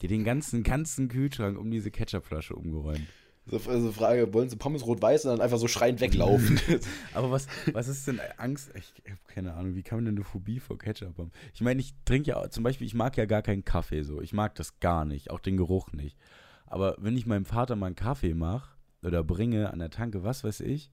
[0.00, 3.08] Die hat den ganzen, ganzen Kühlschrank um diese Ketchupflasche umgeräumt.
[3.50, 6.60] So, also Frage, wollen sie Pommes rot-weiß und dann einfach so schreiend weglaufen?
[7.14, 8.70] Aber was, was ist denn Angst?
[8.74, 11.32] Ich habe keine Ahnung, wie kann man denn eine Phobie vor Ketchup haben?
[11.54, 14.20] Ich meine, ich trinke ja zum Beispiel, ich mag ja gar keinen Kaffee so.
[14.20, 16.18] Ich mag das gar nicht, auch den Geruch nicht.
[16.66, 20.44] Aber wenn ich meinem Vater mal einen Kaffee mache oder bringe an der Tanke, was
[20.44, 20.92] weiß ich,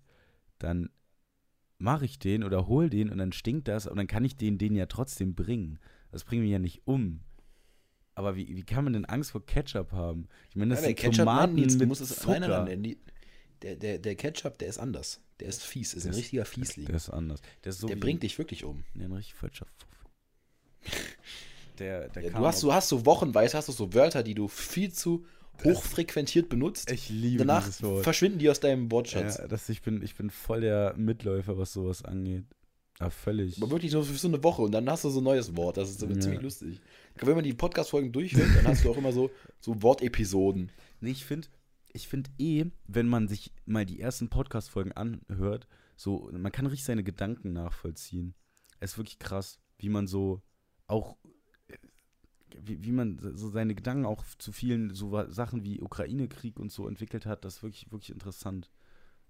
[0.58, 0.90] dann
[1.78, 4.58] mache ich den oder hol den und dann stinkt das und dann kann ich den
[4.58, 5.80] den ja trotzdem bringen.
[6.12, 7.20] Das bringt mich ja nicht um.
[8.16, 10.28] Aber wie, wie kann man denn Angst vor Ketchup haben?
[10.50, 12.40] Ich meine, das Ja, der sind Ketchup, nein, Tomaten du mit musst es, Zucker.
[12.40, 12.96] nein, nein, nein,
[13.62, 15.22] der, der, der Ketchup, der ist anders.
[15.40, 16.86] Der ist fies, ist ein Der ist- richtiger Fiesling.
[16.86, 17.42] Der ist anders.
[17.64, 18.84] Der ist so der bringt dich wirklich um.
[18.96, 19.68] Ein richtig falscher.
[21.80, 24.48] Der, der Ja, du, hast, du hast so wochenweise hast du so Wörter, die du
[24.48, 25.26] viel zu
[25.64, 26.90] hochfrequentiert benutzt.
[26.92, 28.04] Ich liebe Danach dieses Wort.
[28.04, 29.38] verschwinden die aus deinem Wortschatz.
[29.40, 32.46] Ja, das, ich, bin, ich bin voll der Mitläufer, was sowas angeht.
[33.00, 33.58] Aber völlig.
[33.62, 35.76] Aber wirklich nur für so eine Woche und dann hast du so ein neues Wort.
[35.76, 36.18] Das ist Ja.
[36.18, 36.80] ziemlich lustig.
[37.22, 40.72] Wenn man die Podcast-Folgen durchhört, dann hast du auch immer so, so Wortepisoden.
[41.00, 41.48] Nee, ich finde
[41.96, 46.84] ich find eh, wenn man sich mal die ersten Podcast-Folgen anhört, so, man kann richtig
[46.86, 48.36] seine Gedanken nachvollziehen.
[48.82, 50.42] Es ist wirklich krass, wie man so
[50.88, 51.16] auch,
[52.58, 56.88] wie, wie man so seine Gedanken auch zu vielen so Sachen wie Ukraine-Krieg und so
[56.88, 57.46] entwickelt hat.
[57.46, 58.70] Das ist wirklich, wirklich interessant.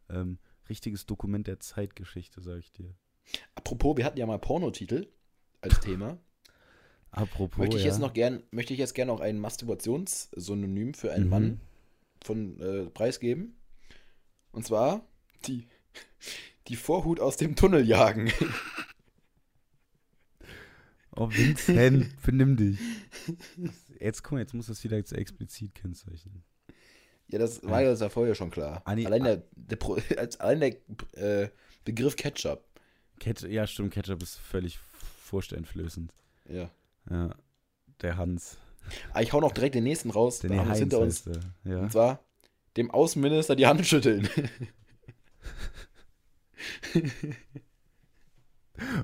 [0.10, 2.95] Ähm, richtiges Dokument der Zeitgeschichte, sag ich dir.
[3.54, 5.08] Apropos, wir hatten ja mal Pornotitel
[5.62, 6.17] als Thema.
[7.15, 7.89] Apropos, möchte ich ja.
[7.89, 11.30] jetzt noch gern, möchte ich jetzt gerne auch ein Masturbationssynonym für einen Mhm.
[11.30, 11.62] Mann
[12.23, 13.56] von äh, preisgeben.
[14.51, 15.06] Und zwar
[15.47, 15.67] die,
[16.67, 18.32] die Vorhut aus dem Tunnel jagen.
[21.17, 22.78] Oh, Vincent, benimm dich.
[24.01, 26.43] Jetzt guck mal, jetzt muss das wieder jetzt explizit kennzeichnen.
[27.28, 28.84] Ja, das war ja, das ja vorher schon klar.
[28.93, 30.60] Nee, allein der, der, Pro- als, allein
[31.13, 31.49] der äh,
[31.86, 32.65] Begriff Ketchup.
[33.19, 36.12] Ketchup, ja, stimmt, Ketchup ist völlig furchteinflößend.
[36.49, 36.69] Ja.
[37.10, 37.30] Ja,
[38.02, 38.58] der Hans.
[39.12, 40.39] Aber ich hau noch direkt den nächsten raus.
[40.39, 41.26] Der da haben Heinz hinter uns.
[41.63, 41.80] Ja.
[41.82, 42.24] Und zwar
[42.78, 44.28] dem Außenminister die Hand schütteln.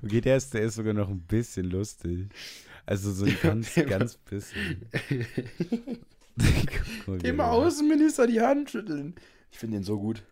[0.04, 2.30] Okay, der ist, der ist sogar noch ein bisschen lustig.
[2.86, 4.90] Also so ein ganz, ganz bisschen.
[7.08, 9.16] Dem er- Außenminister die Hand schütteln.
[9.52, 10.24] Ich finde den so gut.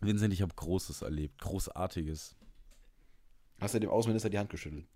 [0.00, 1.40] Vincent, ich habe Großes erlebt.
[1.40, 2.34] Großartiges.
[3.60, 4.86] Hast du dem Außenminister die Hand geschüttelt?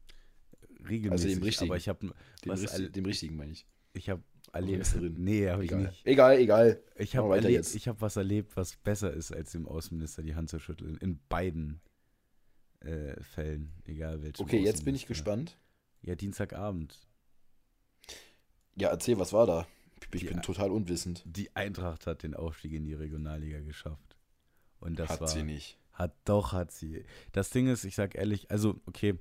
[0.89, 1.27] Regelmäßig.
[1.27, 1.71] Also dem richtigen.
[1.71, 3.67] Aber ich habe Dem, dem richtigen, meine ich.
[3.93, 4.73] ich habe erlebt.
[4.73, 5.15] Ministerin.
[5.19, 6.07] Nee, habe ich nicht.
[6.07, 6.83] Egal, egal.
[6.97, 10.51] Ich habe erlebt, ich habe was erlebt, was besser ist, als dem Außenminister die Hand
[10.51, 10.97] zu schütteln.
[10.99, 11.81] In beiden
[12.81, 14.43] äh, Fällen, egal welchen.
[14.43, 15.59] Okay, jetzt bin ich gespannt.
[16.03, 17.01] Ja, Dienstagabend.
[18.77, 19.67] Ja, erzähl, was war da?
[20.13, 21.23] Ich Die- bin total unwissend.
[21.25, 24.17] Die Eintracht hat den Aufstieg in die Regionalliga geschafft.
[24.81, 25.29] Und das Hat war.
[25.29, 25.79] sie nicht.
[25.93, 27.05] Hat doch, hat sie.
[27.33, 29.15] Das Ding ist, ich sag ehrlich, also, okay,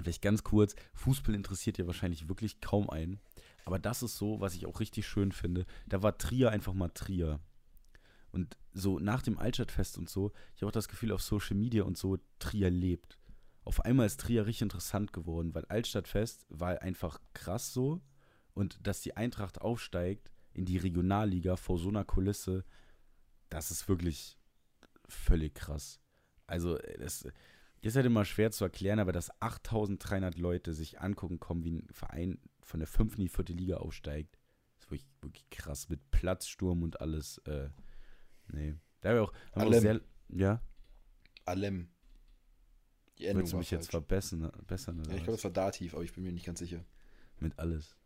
[0.00, 3.20] vielleicht ganz kurz, Fußball interessiert ja wahrscheinlich wirklich kaum einen.
[3.64, 5.66] Aber das ist so, was ich auch richtig schön finde.
[5.86, 7.40] Da war Trier einfach mal Trier.
[8.30, 11.84] Und so nach dem Altstadtfest und so, ich habe auch das Gefühl, auf Social Media
[11.84, 13.18] und so, Trier lebt.
[13.64, 18.00] Auf einmal ist Trier richtig interessant geworden, weil Altstadtfest war einfach krass so.
[18.54, 22.64] Und dass die Eintracht aufsteigt in die Regionalliga vor so einer Kulisse,
[23.48, 24.38] das ist wirklich
[25.08, 26.00] völlig krass.
[26.46, 27.26] Also, das
[27.82, 31.88] ist halt immer schwer zu erklären, aber dass 8300 Leute sich angucken kommen, wie ein
[31.90, 33.14] Verein von der 5.
[33.14, 33.44] in die 4.
[33.56, 34.38] Liga aufsteigt,
[34.78, 35.88] ist wirklich, wirklich krass.
[35.88, 37.38] Mit Platzsturm und alles.
[37.38, 37.68] Äh,
[38.48, 38.74] nee.
[39.00, 39.80] Da haben wir auch, haben wir auch Allem.
[39.80, 40.00] sehr.
[40.28, 40.62] Ja,
[41.44, 41.88] Alem.
[43.18, 44.50] Die Endung willst du mich jetzt verbessern?
[44.66, 46.84] bessern oder Ja, ich glaube, es war Dativ, aber ich bin mir nicht ganz sicher.
[47.38, 47.96] Mit alles.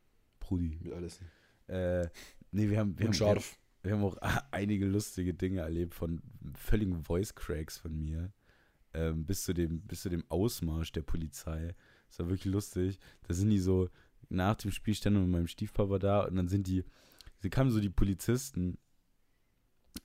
[0.40, 0.78] Brudi.
[0.82, 1.20] Mit alles.
[1.68, 2.08] Äh,
[2.50, 3.58] nee, wir haben, wir, Und haben, wir, haben, scharf.
[3.82, 4.16] wir haben auch
[4.50, 6.22] einige lustige Dinge erlebt von
[6.54, 8.32] völligen Voice Cracks von mir.
[8.96, 11.74] Ähm, bis, zu dem, bis zu dem Ausmarsch der Polizei.
[12.08, 12.98] Das war wirklich lustig.
[13.28, 13.90] Da sind die so
[14.30, 16.82] nach dem Spiel standen mit meinem Stiefpapa da und dann sind die,
[17.38, 18.78] sie kamen so die Polizisten,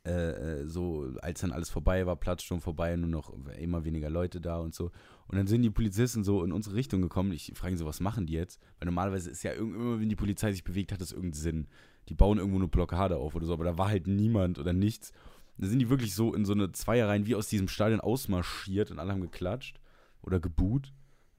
[0.05, 4.41] äh, äh, so als dann alles vorbei war, Platzsturm vorbei, nur noch immer weniger Leute
[4.41, 4.91] da und so.
[5.27, 7.31] Und dann sind die Polizisten so in unsere Richtung gekommen.
[7.31, 8.59] Ich frage so, was machen die jetzt?
[8.79, 11.67] Weil normalerweise ist ja immer, wenn die Polizei sich bewegt, hat das irgendeinen Sinn.
[12.09, 15.13] Die bauen irgendwo eine Blockade auf oder so, aber da war halt niemand oder nichts.
[15.57, 18.99] Da sind die wirklich so in so eine Zweierreihen wie aus diesem Stadion ausmarschiert und
[18.99, 19.79] alle haben geklatscht
[20.21, 20.93] oder gebuht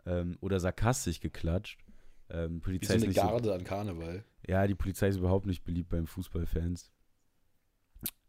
[0.06, 1.84] ähm, oder sarkastisch geklatscht.
[2.30, 4.24] Ähm, Wie Polizei so ist eine nicht so, Garde an Karneval.
[4.46, 6.92] ja, die Polizei ist überhaupt nicht beliebt beim Fußballfans.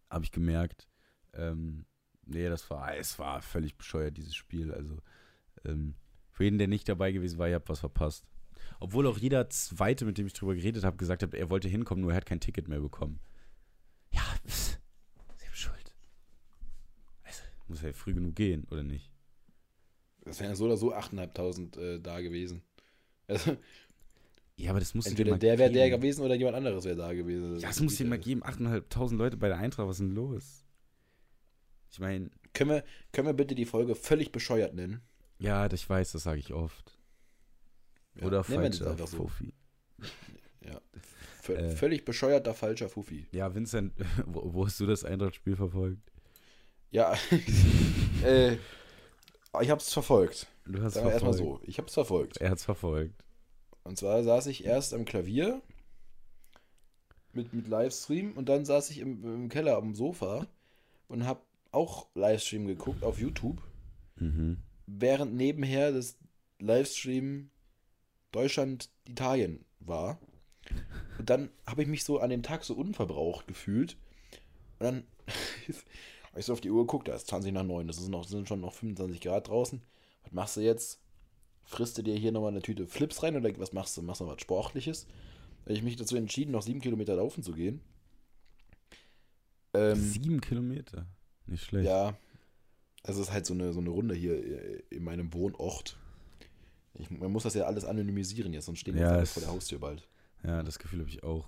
[0.09, 0.87] Habe ich gemerkt.
[1.33, 1.85] Ähm,
[2.25, 4.71] nee, das war, es war völlig bescheuert, dieses Spiel.
[4.73, 4.97] Also,
[5.65, 5.95] ähm,
[6.31, 8.25] für jeden, der nicht dabei gewesen war, ihr habt was verpasst.
[8.79, 12.01] Obwohl auch jeder Zweite, mit dem ich drüber geredet habe, gesagt hat, er wollte hinkommen,
[12.01, 13.19] nur er hat kein Ticket mehr bekommen.
[14.11, 14.77] Ja, pff,
[15.37, 15.95] selbst schuld.
[17.23, 19.09] Also, muss ja früh genug gehen, oder nicht?
[20.25, 22.61] Das wären ja so oder so 8.500 äh, da gewesen.
[23.27, 23.57] Also,
[24.55, 27.59] Ja, aber das muss entweder der wäre der gewesen oder jemand anderes wäre da gewesen.
[27.59, 28.43] Ja, das muss dir mal geben.
[28.43, 30.65] 8.500 Leute bei der Eintracht, was ist denn los?
[31.91, 35.01] Ich meine, Können wir, können wir bitte die Folge völlig bescheuert nennen?
[35.39, 36.97] ja, das- ich weiß, das sage ich oft.
[38.15, 39.29] Ja, Oder falscher so.
[40.61, 40.79] Ja.
[41.41, 41.75] V Äh.
[41.75, 43.25] Völlig bescheuerter, falscher Fuffi.
[43.31, 43.93] Ja, Vincent,
[44.25, 46.12] wo, wo hast du das Eintracht-Spiel verfolgt?
[46.93, 47.15] Ja,
[48.23, 48.53] äh,
[49.61, 50.47] ich hab's verfolgt.
[50.65, 51.63] Du hast Sagen wir erstmal verfolgt.
[51.65, 51.69] so.
[51.69, 52.37] Ich hab's verfolgt.
[52.37, 53.23] Er hat's verfolgt.
[53.83, 55.61] Und zwar saß ich erst am Klavier
[57.33, 60.47] mit, mit Livestream und dann saß ich im, im Keller am Sofa
[61.07, 63.61] und habe auch Livestream geguckt auf YouTube,
[64.17, 64.57] Mhm.
[64.85, 66.15] während nebenher das
[66.59, 67.49] Livestream
[68.31, 70.19] Deutschland-Italien war.
[71.17, 73.97] Und dann habe ich mich so an dem Tag so unverbraucht gefühlt.
[74.79, 75.07] Und dann
[76.33, 78.23] habe ich so auf die Uhr geguckt, da ist 20 nach 9, das ist noch,
[78.27, 79.83] sind schon noch 25 Grad draußen.
[80.23, 80.99] Was machst du jetzt?
[81.63, 84.01] Frisst du dir hier nochmal eine Tüte Flips rein oder was machst du?
[84.01, 85.05] Machst du noch was Sportliches?
[85.61, 87.81] Habe ich mich dazu entschieden, noch sieben Kilometer laufen zu gehen.
[89.75, 91.05] Ähm, Sieben Kilometer.
[91.45, 91.85] Nicht schlecht.
[91.85, 92.17] ja,
[93.03, 95.97] also es ist halt so eine, so eine Runde hier äh, in meinem Wohnort.
[96.95, 99.79] Ich, man muss das ja alles anonymisieren jetzt, sonst stehen wir Ja, vor der Haustür
[99.79, 100.07] bald.
[100.43, 101.47] Ja, das Gefühl habe ich auch.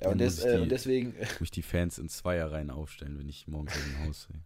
[0.00, 2.70] Ja, und, des, muss ich äh, die- und deswegen, Wo ich die Fans in Zweierreihen
[2.70, 4.40] aufstellen, wenn ich morgens aus dem Haus sehe.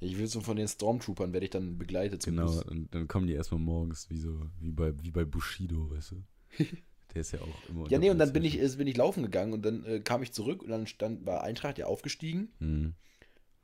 [0.00, 3.26] ich will so von den Stormtroopern, werde ich dann begleitet zum Genau, und dann kommen
[3.26, 6.22] die erstmal morgens wie so, wie bei, wie bei Bushido, weißt du?
[7.14, 7.88] Der ist ja auch immer.
[7.90, 10.32] Ja, nee, und dann bin ich, bin ich laufen gegangen und dann äh, kam ich
[10.32, 12.94] zurück und dann stand, war Eintracht ja aufgestiegen Hm.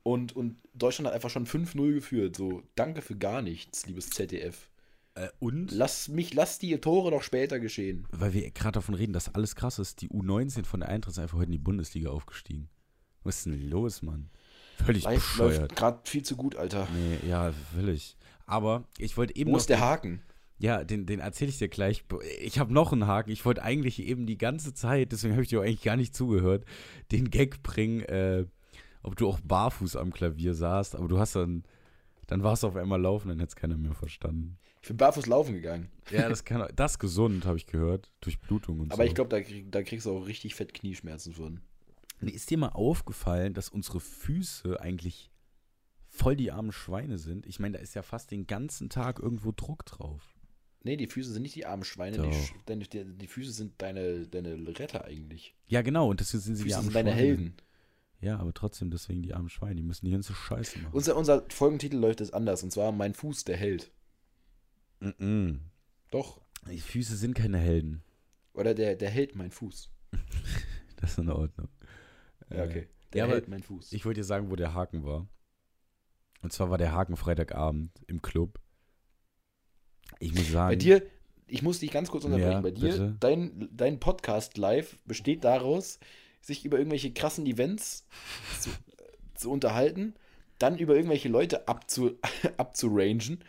[0.03, 2.35] und, und Deutschland hat einfach schon 5-0 geführt.
[2.35, 4.69] So, danke für gar nichts, liebes ZDF.
[5.17, 5.71] Äh, und?
[5.71, 8.07] Lass mich, lass die Tore doch später geschehen.
[8.11, 10.01] Weil wir gerade davon reden, dass alles krass ist.
[10.01, 12.69] Die U19 von der Eintracht ist einfach heute in die Bundesliga aufgestiegen.
[13.23, 14.29] Was ist denn los, Mann?
[14.83, 15.59] Völlig Live bescheuert.
[15.59, 16.87] läuft gerade viel zu gut, Alter.
[16.93, 18.15] Nee, ja, völlig.
[18.45, 20.21] Aber ich wollte eben Wo noch ist der Haken?
[20.59, 22.03] Ja, den, den erzähle ich dir gleich.
[22.39, 23.31] Ich habe noch einen Haken.
[23.31, 26.15] Ich wollte eigentlich eben die ganze Zeit, deswegen habe ich dir auch eigentlich gar nicht
[26.15, 26.65] zugehört,
[27.11, 28.45] den Gag bringen, äh,
[29.03, 31.63] ob du auch barfuß am Klavier saßt, aber du hast dann,
[32.27, 34.57] dann warst du auf einmal laufen, dann hätte es keiner mehr verstanden.
[34.87, 35.89] Ich bin barfuß laufen gegangen.
[36.11, 39.07] Ja, das kann, das ist gesund, habe ich gehört, durch Blutung und Aber so.
[39.09, 41.59] ich glaube, da, krieg, da kriegst du auch richtig fett Knieschmerzen von.
[42.21, 45.29] Nee, Ist dir mal aufgefallen, dass unsere Füße eigentlich
[46.07, 47.45] voll die armen Schweine sind?
[47.45, 50.37] Ich meine, da ist ja fast den ganzen Tag irgendwo Druck drauf.
[50.83, 52.21] Nee, die Füße sind nicht die armen Schweine,
[52.69, 55.53] die, die, die Füße sind deine, deine Retter eigentlich.
[55.67, 57.27] Ja, genau, und deswegen sind sie die Füße armen sind deine Schweine.
[57.27, 57.53] Helden.
[58.21, 59.75] Ja, aber trotzdem deswegen die armen Schweine.
[59.75, 60.93] Die müssen die ganze Scheiße machen.
[60.93, 63.91] Unser, unser Folgentitel läuft es anders und zwar Mein Fuß, der Held.
[65.01, 65.59] Mm-mm.
[66.11, 66.41] Doch.
[66.69, 68.03] Die Füße sind keine Helden.
[68.53, 69.89] Oder der, der Held, mein Fuß.
[70.99, 71.69] Das ist in Ordnung.
[72.49, 72.87] Ja, Äh, okay.
[73.13, 73.93] Der ja, Held, mein Fuß.
[73.93, 75.27] Ich wollte dir sagen, wo der Haken war.
[76.41, 78.59] Und zwar war der Haken Freitagabend im Club.
[80.19, 80.69] Ich muss sagen.
[80.69, 81.03] Bei dir,
[81.45, 82.51] ich muss dich ganz kurz unterbrechen.
[82.51, 83.15] Ja, Bei dir, bitte.
[83.19, 85.99] dein, dein Podcast live besteht daraus,
[86.41, 88.07] sich über irgendwelche krassen Events
[88.59, 88.69] zu,
[89.35, 90.15] zu unterhalten,
[90.57, 92.17] dann über irgendwelche Leute abzu,
[92.57, 93.43] abzurangen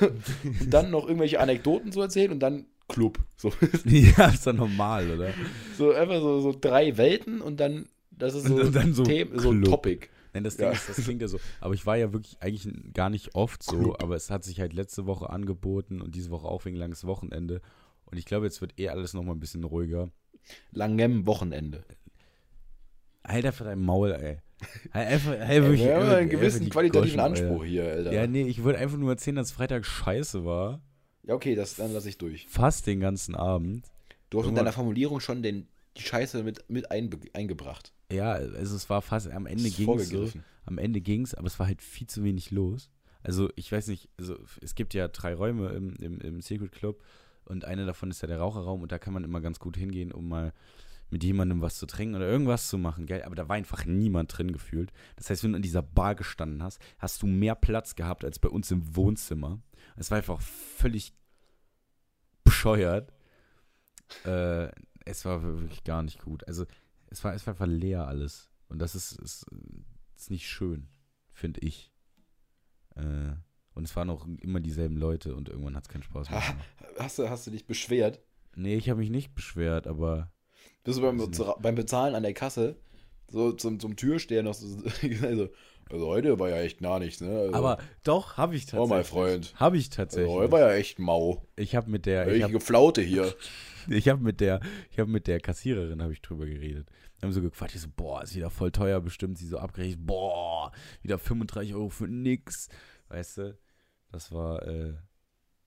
[0.00, 0.14] und,
[0.60, 3.18] und dann noch irgendwelche Anekdoten zu erzählen und dann Club.
[3.36, 3.52] So,
[3.84, 5.32] ja, ist doch normal, oder?
[5.76, 9.38] so einfach so, so drei Welten und dann, das ist so, Und dann so Themen,
[9.38, 9.62] so ein.
[9.62, 10.08] Topic.
[10.34, 10.72] Nein, das Ding Ja.
[10.72, 11.38] ist, das klingt ja so.
[11.60, 14.02] Aber ich war ja wirklich eigentlich gar nicht oft so, Club.
[14.02, 17.60] aber es hat sich halt letzte Woche angeboten und diese Woche auch wegen langes Wochenende.
[18.06, 20.10] Und ich glaube, jetzt wird eh alles nochmal ein bisschen ruhiger.
[20.72, 21.84] Langem Wochenende.
[23.22, 24.40] Alter, für dein Maul, ey.
[24.92, 27.42] Halt Einfach, hey, wirklich, Wir haben einfach- einen gewissen qualitativen Goschen, Alter.
[27.44, 28.12] Anspruch hier, Alter.
[28.12, 30.80] Ja, nee, ich wollte einfach nur erzählen, dass Freitag scheiße war.
[31.24, 32.46] Ja, okay, das, dann lasse ich durch.
[32.48, 33.86] Fast den ganzen Abend.
[34.30, 37.92] Du hast in deiner Formulierung schon den, die Scheiße mit, mit einbe, eingebracht.
[38.12, 40.28] Ja, also es war fast, am Ende ging es so.
[40.66, 42.90] Am Ende ging's, aber es war halt viel zu wenig los.
[43.22, 47.02] Also ich weiß nicht, also es gibt ja drei Räume im, im, im Secret Club
[47.44, 50.12] und einer davon ist ja der Raucherraum und da kann man immer ganz gut hingehen,
[50.12, 50.52] um mal
[51.10, 53.22] mit jemandem was zu trinken oder irgendwas zu machen, gell?
[53.22, 54.92] Aber da war einfach niemand drin gefühlt.
[55.16, 58.38] Das heißt, wenn du in dieser Bar gestanden hast, hast du mehr Platz gehabt als
[58.38, 59.60] bei uns im Wohnzimmer.
[59.96, 61.14] Es war einfach völlig
[62.42, 63.12] bescheuert.
[64.24, 64.68] Äh,
[65.04, 66.46] es war wirklich gar nicht gut.
[66.48, 66.66] Also
[67.06, 68.50] es war, es war einfach leer alles.
[68.68, 69.46] Und das ist, ist,
[70.16, 70.88] ist nicht schön,
[71.32, 71.92] finde ich.
[72.96, 73.34] Äh,
[73.74, 76.68] und es waren auch immer dieselben Leute und irgendwann hat es keinen Spaß mehr gemacht.
[76.98, 78.20] Hast du, hast du dich beschwert?
[78.54, 80.32] Nee, ich habe mich nicht beschwert, aber
[80.84, 81.40] Bist du beim, nicht.
[81.60, 82.76] beim Bezahlen an der Kasse
[83.28, 84.66] so zum, zum Türsteher noch so,
[85.22, 85.48] also,
[85.90, 87.30] also heute war ja echt gar nichts, ne?
[87.30, 88.88] Also, aber doch habe ich oh tatsächlich.
[88.90, 89.54] mein Freund.
[89.56, 90.32] Habe ich Also, tatsächlich.
[90.32, 91.46] heute war ja echt mau.
[91.56, 93.34] ich habe mit der habe Flaute hier.
[93.88, 96.88] ich hab mit der ich habe mit der Kassiererin habe ich drüber geredet.
[97.18, 100.06] Wir haben so gequatscht, ich so boah, ist wieder voll teuer bestimmt, sie so abgerechnet,
[100.06, 100.72] boah,
[101.02, 102.68] wieder 35 Euro für nix.
[103.08, 103.58] Weißt du?
[104.10, 104.94] Das war äh,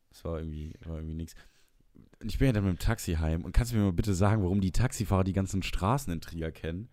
[0.10, 1.36] das war irgendwie war irgendwie nix.
[2.22, 4.14] Und ich bin ja dann mit dem Taxi heim und kannst du mir mal bitte
[4.14, 6.90] sagen, warum die Taxifahrer die ganzen Straßen in Trier kennen?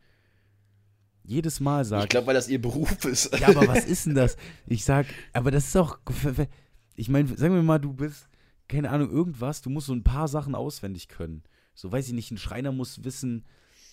[1.23, 3.39] Jedes Mal sagen Ich glaube, weil das ihr Beruf ist.
[3.39, 4.37] Ja, aber was ist denn das?
[4.67, 5.99] Ich sag, aber das ist doch.
[6.97, 8.29] Ich meine, sagen wir mal, du bist,
[8.69, 11.43] keine Ahnung, irgendwas, du musst so ein paar Sachen auswendig können.
[11.75, 13.45] So weiß ich nicht, ein Schreiner muss wissen,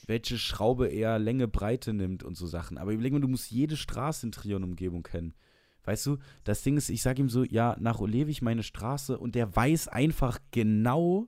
[0.06, 2.78] welche Schraube er Länge, Breite nimmt und so Sachen.
[2.78, 5.34] Aber überleg mal, du musst jede Straße in Trier und Umgebung kennen.
[5.84, 9.36] Weißt du, das Ding ist, ich sage ihm so, ja, nach Olewig meine Straße und
[9.36, 11.28] der weiß einfach genau,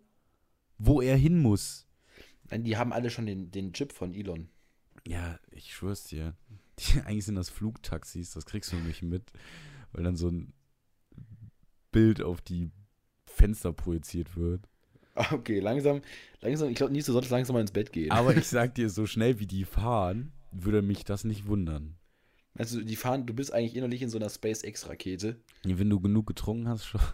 [0.78, 1.88] wo er hin muss.
[2.52, 4.50] Die haben alle schon den, den Chip von Elon.
[5.08, 6.36] Ja, ich schwör's dir.
[6.80, 9.32] Die, eigentlich sind das Flugtaxis, das kriegst du nicht mit,
[9.92, 10.54] weil dann so ein
[11.92, 12.72] Bild auf die
[13.28, 14.68] Fenster projiziert wird.
[15.13, 16.02] Okay, langsam,
[16.42, 18.12] langsam, ich glaube, Nils, du solltest langsam mal ins Bett gehen.
[18.12, 21.96] Aber ich sag dir, so schnell wie die fahren, würde mich das nicht wundern.
[22.56, 25.38] Also, die fahren, du bist eigentlich innerlich in so einer SpaceX-Rakete.
[25.63, 27.02] Wenn du genug getrunken hast, schon.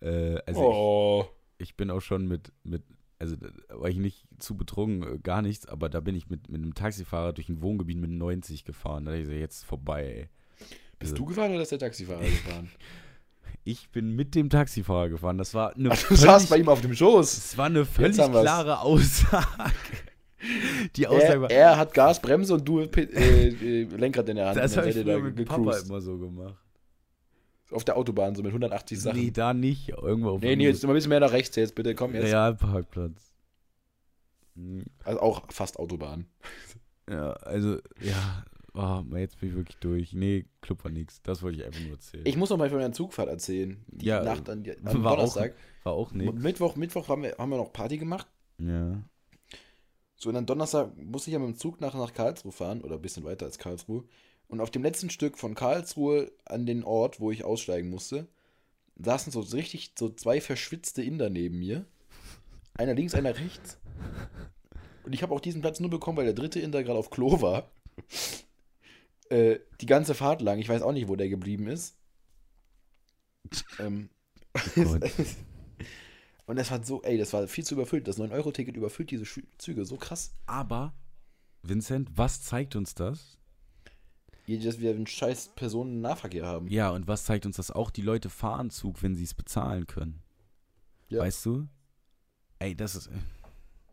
[0.00, 1.26] äh, also oh.
[1.58, 2.82] ich, ich bin auch schon mit, mit,
[3.18, 3.36] also
[3.68, 6.74] war ich nicht zu betrunken, äh, gar nichts, aber da bin ich mit, mit einem
[6.74, 9.04] Taxifahrer durch ein Wohngebiet mit 90 gefahren.
[9.04, 10.28] Da dachte ich so, jetzt vorbei, ey.
[10.98, 12.70] Bist Also- du gefahren oder ist der Taxifahrer gefahren?
[13.64, 15.38] Ich bin mit dem Taxifahrer gefahren.
[15.38, 17.34] Das war eine Ach, du saßt bei völlig, ihm auf dem Schoß.
[17.34, 19.46] das war eine völlig klare Aussage.
[20.96, 24.36] Die Aussage Er, war, er hat Gas, Bremse und du Pe- äh, äh, Lenkrad in
[24.36, 24.56] der Hand.
[24.58, 25.88] das habe ich früher mit Papa gecruised.
[25.88, 26.56] immer so gemacht.
[27.70, 29.18] Auf der Autobahn, so mit 180 Sachen.
[29.18, 29.90] Nee, Nee, da nicht.
[29.90, 31.94] Irgendwo auf nee, jetzt immer ein bisschen mehr nach rechts jetzt, bitte.
[31.94, 32.24] Komm jetzt.
[32.24, 33.32] Realparkplatz.
[34.56, 36.26] Hm, Also auch fast Autobahn.
[37.10, 40.12] Ja, also, ja, oh, jetzt bin ich wirklich durch.
[40.12, 41.22] Nee, Club war nix.
[41.22, 42.24] Das wollte ich einfach nur erzählen.
[42.26, 43.82] Ich muss noch mal von meiner Zugfahrt erzählen.
[43.86, 45.54] Die Ja, Nacht an, am war auch Donnerstag.
[45.84, 46.30] war auch nix.
[46.34, 48.26] Mittwoch, Mittwoch haben wir, haben wir noch Party gemacht.
[48.58, 49.02] Ja.
[50.18, 52.96] So, und dann Donnerstag musste ich ja mit dem Zug nach, nach Karlsruhe fahren, oder
[52.96, 54.04] ein bisschen weiter als Karlsruhe.
[54.48, 58.26] Und auf dem letzten Stück von Karlsruhe an den Ort, wo ich aussteigen musste,
[58.96, 61.86] saßen so richtig so zwei verschwitzte Inder neben mir.
[62.74, 63.78] Einer links, einer rechts.
[65.04, 67.40] Und ich habe auch diesen Platz nur bekommen, weil der dritte Inder gerade auf Klo
[67.40, 67.70] war.
[69.30, 70.58] äh, die ganze Fahrt lang.
[70.58, 71.96] Ich weiß auch nicht, wo der geblieben ist.
[73.78, 74.10] Ähm,
[74.74, 75.10] Gott.
[76.48, 78.08] und das war so, ey, das war viel zu überfüllt.
[78.08, 79.84] Das 9-Euro-Ticket überfüllt diese Schü- Züge.
[79.84, 80.32] So krass.
[80.46, 80.94] Aber,
[81.62, 83.36] Vincent, was zeigt uns das?
[84.46, 86.68] dass wir einen scheiß Personennahverkehr haben.
[86.68, 87.90] Ja, und was zeigt uns das auch?
[87.90, 90.22] Die Leute fahren Zug, wenn sie es bezahlen können.
[91.10, 91.20] Ja.
[91.20, 91.68] Weißt du?
[92.58, 93.08] Ey, das ist.
[93.08, 93.18] äh,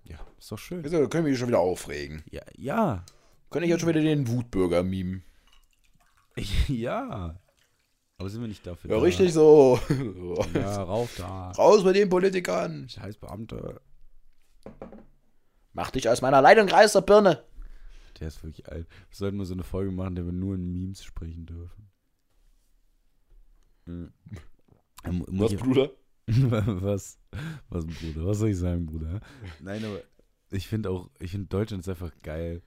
[0.06, 0.82] Ja, ist doch schön.
[0.84, 2.24] Also, da können wir uns schon wieder aufregen.
[2.32, 3.06] Ja, ja.
[3.50, 5.24] Kann ich jetzt schon wieder den Wutbürger mimen?
[6.70, 7.38] Ja.
[8.18, 9.02] Aber sind wir nicht dafür Ja, da?
[9.04, 9.80] richtig so.
[10.54, 11.52] Ja, rauf da.
[11.52, 12.88] Raus mit den Politikern.
[12.88, 13.82] Scheiß Beamte.
[15.74, 17.44] Mach dich aus meiner Leitung raus, der Birne.
[18.20, 18.88] Der ist wirklich alt.
[18.88, 21.90] Wir sollten mal so eine Folge machen, in der wir nur in Memes sprechen dürfen.
[23.86, 24.14] Hm.
[25.04, 25.92] Ähm, muss Was, ich- Bruder?
[26.28, 27.20] was?
[27.70, 28.26] Was, Bruder?
[28.26, 29.20] Was soll ich sagen, Bruder?
[29.60, 30.00] Nein, aber
[30.52, 32.64] ich finde auch, ich finde Deutschland ist einfach geil.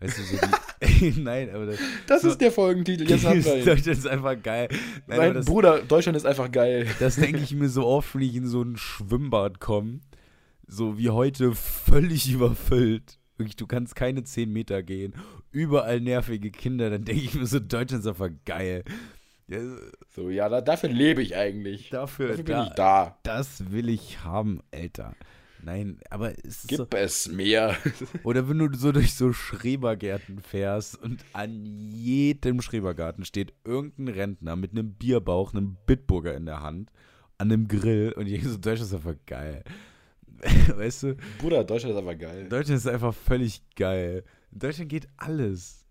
[0.00, 0.36] Weißt du, so
[0.80, 1.20] die.
[1.20, 3.08] Nein, aber das, Das So- ist der Folgentitel.
[3.08, 3.64] Jetzt haben wir ihn.
[3.64, 4.68] Deutschland ist einfach geil.
[5.06, 6.86] Nein, Mein das, Bruder, Deutschland ist einfach geil.
[7.00, 10.00] das denke ich mir so oft, wenn ich in so ein Schwimmbad komme.
[10.66, 13.18] So wie heute völlig überfüllt.
[13.38, 15.14] Wirklich, du kannst keine 10 Meter gehen.
[15.50, 16.90] Überall nervige Kinder.
[16.90, 18.82] Dann denke ich mir so, Deutschland ist einfach geil.
[19.48, 19.58] Ja,
[20.14, 21.88] So, ja, da, dafür lebe ich eigentlich.
[21.90, 23.18] dafür, Dafür bin da, ich da.
[23.22, 25.14] das will ich haben, Alter.
[25.62, 27.76] Nein, aber es Gib so, es mir.
[28.24, 34.56] Oder wenn du so durch so Schrebergärten fährst und an jedem Schrebergarten steht irgendein Rentner
[34.56, 36.90] mit einem Bierbauch, einem Bitburger in der Hand,
[37.38, 39.64] an einem Grill und ich denke so, Deutschland ist einfach geil.
[40.76, 42.48] Weißt du, Bruder, Deutschland ist einfach geil.
[42.48, 44.22] Deutschland ist einfach völlig geil.
[44.52, 45.86] In Deutschland geht alles.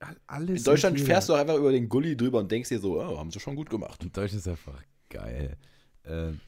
[0.00, 0.60] All- Alles.
[0.60, 3.30] In Deutschland fährst du einfach über den Gully drüber und denkst dir so, oh, haben
[3.30, 4.02] sie schon gut gemacht.
[4.02, 5.56] Und Deutschland ist einfach geil.
[6.06, 6.40] Ähm,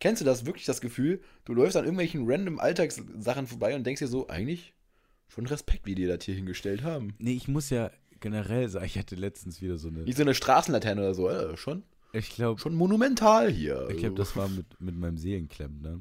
[0.00, 4.00] Kennst du das wirklich, das Gefühl, du läufst an irgendwelchen random Alltagssachen vorbei und denkst
[4.00, 4.74] dir so, eigentlich
[5.28, 7.14] schon Respekt, wie die das hier hingestellt haben.
[7.18, 10.00] nee, ich muss ja generell sagen, ich hatte letztens wieder so eine.
[10.00, 13.88] Nicht so eine Straßenlaterne oder so, äh, schon, Ich glaube, schon monumental hier.
[13.90, 16.00] Ich glaube, Also, das war mit, mit meinem Seelenklemmner.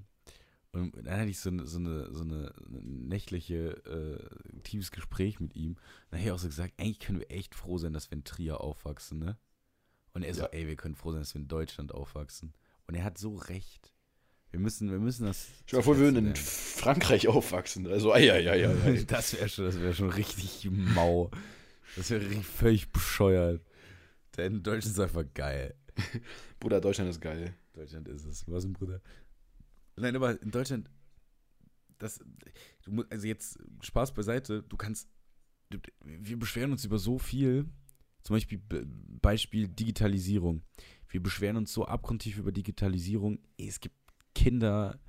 [0.71, 5.75] Und dann hatte ich so, so, eine, so eine nächtliche, äh, tiefes Gespräch mit ihm.
[6.09, 8.25] Dann habe ich auch so gesagt, eigentlich können wir echt froh sein, dass wir in
[8.25, 9.37] Trier aufwachsen, ne?
[10.13, 10.47] Und er so, Ja.
[10.51, 12.53] ey, wir können froh sein, dass wir in Deutschland aufwachsen.
[12.87, 13.91] Und er hat so recht.
[14.51, 15.47] Wir müssen, wir müssen das.
[15.65, 16.35] Stell dir vor, wir würden in.
[16.35, 17.87] Frankreich aufwachsen.
[17.87, 19.03] Also, ei, ei, ei.
[19.07, 21.29] Das wäre schon, das wär schon richtig mau.
[21.95, 23.61] Das wäre völlig bescheuert.
[24.37, 25.75] Denn Deutschland ist einfach geil.
[26.59, 27.53] Bruder, Deutschland ist geil.
[27.73, 28.43] Deutschland ist es.
[28.47, 29.01] Was ein Bruder.
[29.97, 30.89] Nein, aber in Deutschland,
[31.97, 32.19] das,
[32.83, 35.09] du musst, also jetzt Spaß beiseite, du kannst,
[35.69, 37.65] du, wir beschweren uns über so viel,
[38.23, 38.85] zum Beispiel Be-
[39.21, 40.63] Beispiel Digitalisierung.
[41.15, 43.39] Wir beschweren uns so abgrundtief über Digitalisierung.
[43.57, 43.95] Es gibt
[44.33, 44.99] Kinder,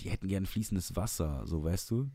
[0.00, 2.08] die hätten gern fließendes Wasser, so weißt du?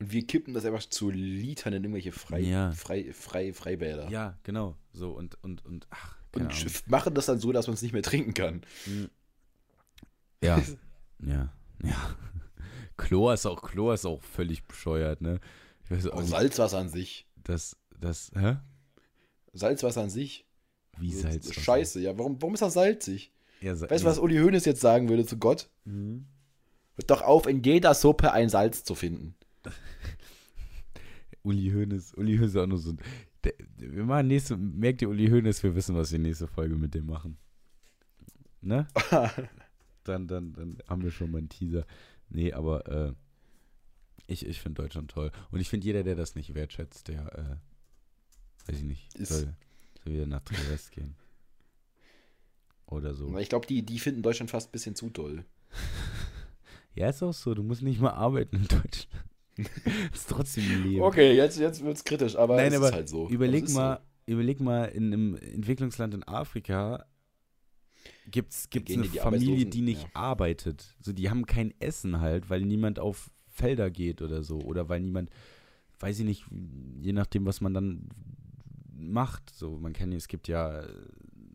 [0.00, 2.72] Und wir kippen das einfach zu Litern in irgendwelche frei, Ja.
[2.72, 4.10] frei, frei, Freibäder.
[4.10, 4.76] Ja, genau.
[4.92, 6.72] So und, und, und, ach, Und Ahnung.
[6.88, 8.60] machen das dann so, dass man es nicht mehr trinken kann.
[10.42, 10.62] Ja,
[11.24, 12.16] ja, ja.
[12.98, 15.40] Chlor ist auch, Chlor ist auch völlig bescheuert, ne?
[15.84, 16.20] Ich weiß auch.
[16.22, 17.26] Salzwasser an sich.
[17.44, 18.58] Das, Das, hä?
[19.54, 20.43] Salzwasser an sich.
[20.98, 21.60] Wie So, Salzwasser?
[21.60, 22.16] Scheiße, ja.
[22.18, 23.32] Warum, warum ist das salzig?
[23.60, 25.68] Ja, Sa- Weißt du, was Uli Hoeneß jetzt sagen würde zu Gott?
[25.84, 26.26] Mhm.
[26.96, 29.34] Hört doch auf, in jeder Suppe ein Salz zu finden.
[31.42, 32.90] Uli Hoeneß, Uli Hoeneß ist auch nur so.
[32.90, 32.98] ein-
[33.44, 36.94] Der, wir machen nächste, merkt ihr Uli Hoeneß, wir wissen, was wir nächste Folge mit
[36.94, 37.36] dem machen.
[38.60, 38.86] Ne?
[40.04, 41.86] Dann, dann, dann haben wir schon mal einen Teaser.
[42.28, 43.12] Nee, aber äh,
[44.26, 45.32] ich, ich finde Deutschland toll.
[45.50, 49.54] Und ich finde, jeder, der das nicht wertschätzt, der, äh, weiß ich nicht, Ist- soll,
[50.04, 51.14] soll wieder nach Triest gehen.
[52.86, 53.36] Oder so.
[53.38, 55.44] Ich glaube, die, die finden Deutschland fast ein bisschen zu toll.
[56.96, 57.54] Ja, ist auch so.
[57.54, 59.08] Du musst nicht mal arbeiten in Deutschland.
[60.14, 61.02] ist trotzdem ein Leben.
[61.02, 63.28] Okay, jetzt, jetzt wird es kritisch, aber Nein, es aber ist halt so.
[63.28, 67.04] Überleg Es ist mal, überleg mal, in einem Entwicklungsland in Afrika
[68.30, 70.08] gibt es eine die- Familie, die nicht ja.
[70.14, 70.94] arbeitet.
[71.00, 74.60] So, die haben kein Essen halt, weil niemand auf Felder geht oder so.
[74.60, 75.30] Oder weil niemand,
[75.98, 76.44] weiß ich nicht,
[77.00, 78.08] je nachdem, was man dann
[78.96, 79.50] macht.
[79.50, 80.88] So, man kann, es gibt ja äh,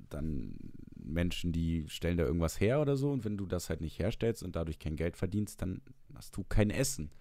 [0.09, 0.55] dann
[0.95, 3.11] Menschen, die stellen da irgendwas her oder so.
[3.11, 5.81] Und wenn du das halt nicht herstellst und dadurch kein Geld verdienst, dann
[6.15, 7.11] hast du kein Essen.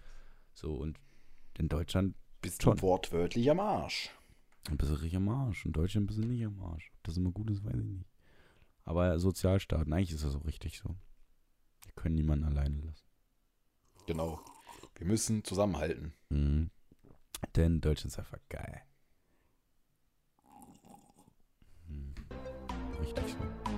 [0.53, 0.99] So, und
[1.57, 2.77] in Deutschland Bist schon.
[2.77, 4.11] du wortwörtlich am Arsch.
[4.69, 5.65] ein bisschen richtig am Arsch.
[5.65, 6.91] In Deutschland ein bisschen nicht am Arsch.
[6.95, 8.05] Ob das immer gut ist, weiß ich nicht.
[8.83, 10.95] Aber Sozialstaaten, eigentlich ist das auch richtig so.
[11.85, 13.05] Wir können niemanden alleine lassen.
[14.07, 14.39] Genau.
[14.95, 16.13] Wir müssen zusammenhalten.
[16.29, 16.71] Mhm.
[17.55, 18.81] Denn Deutschland ist einfach geil.
[23.15, 23.15] Mhm.
[23.15, 23.68] Richtig so.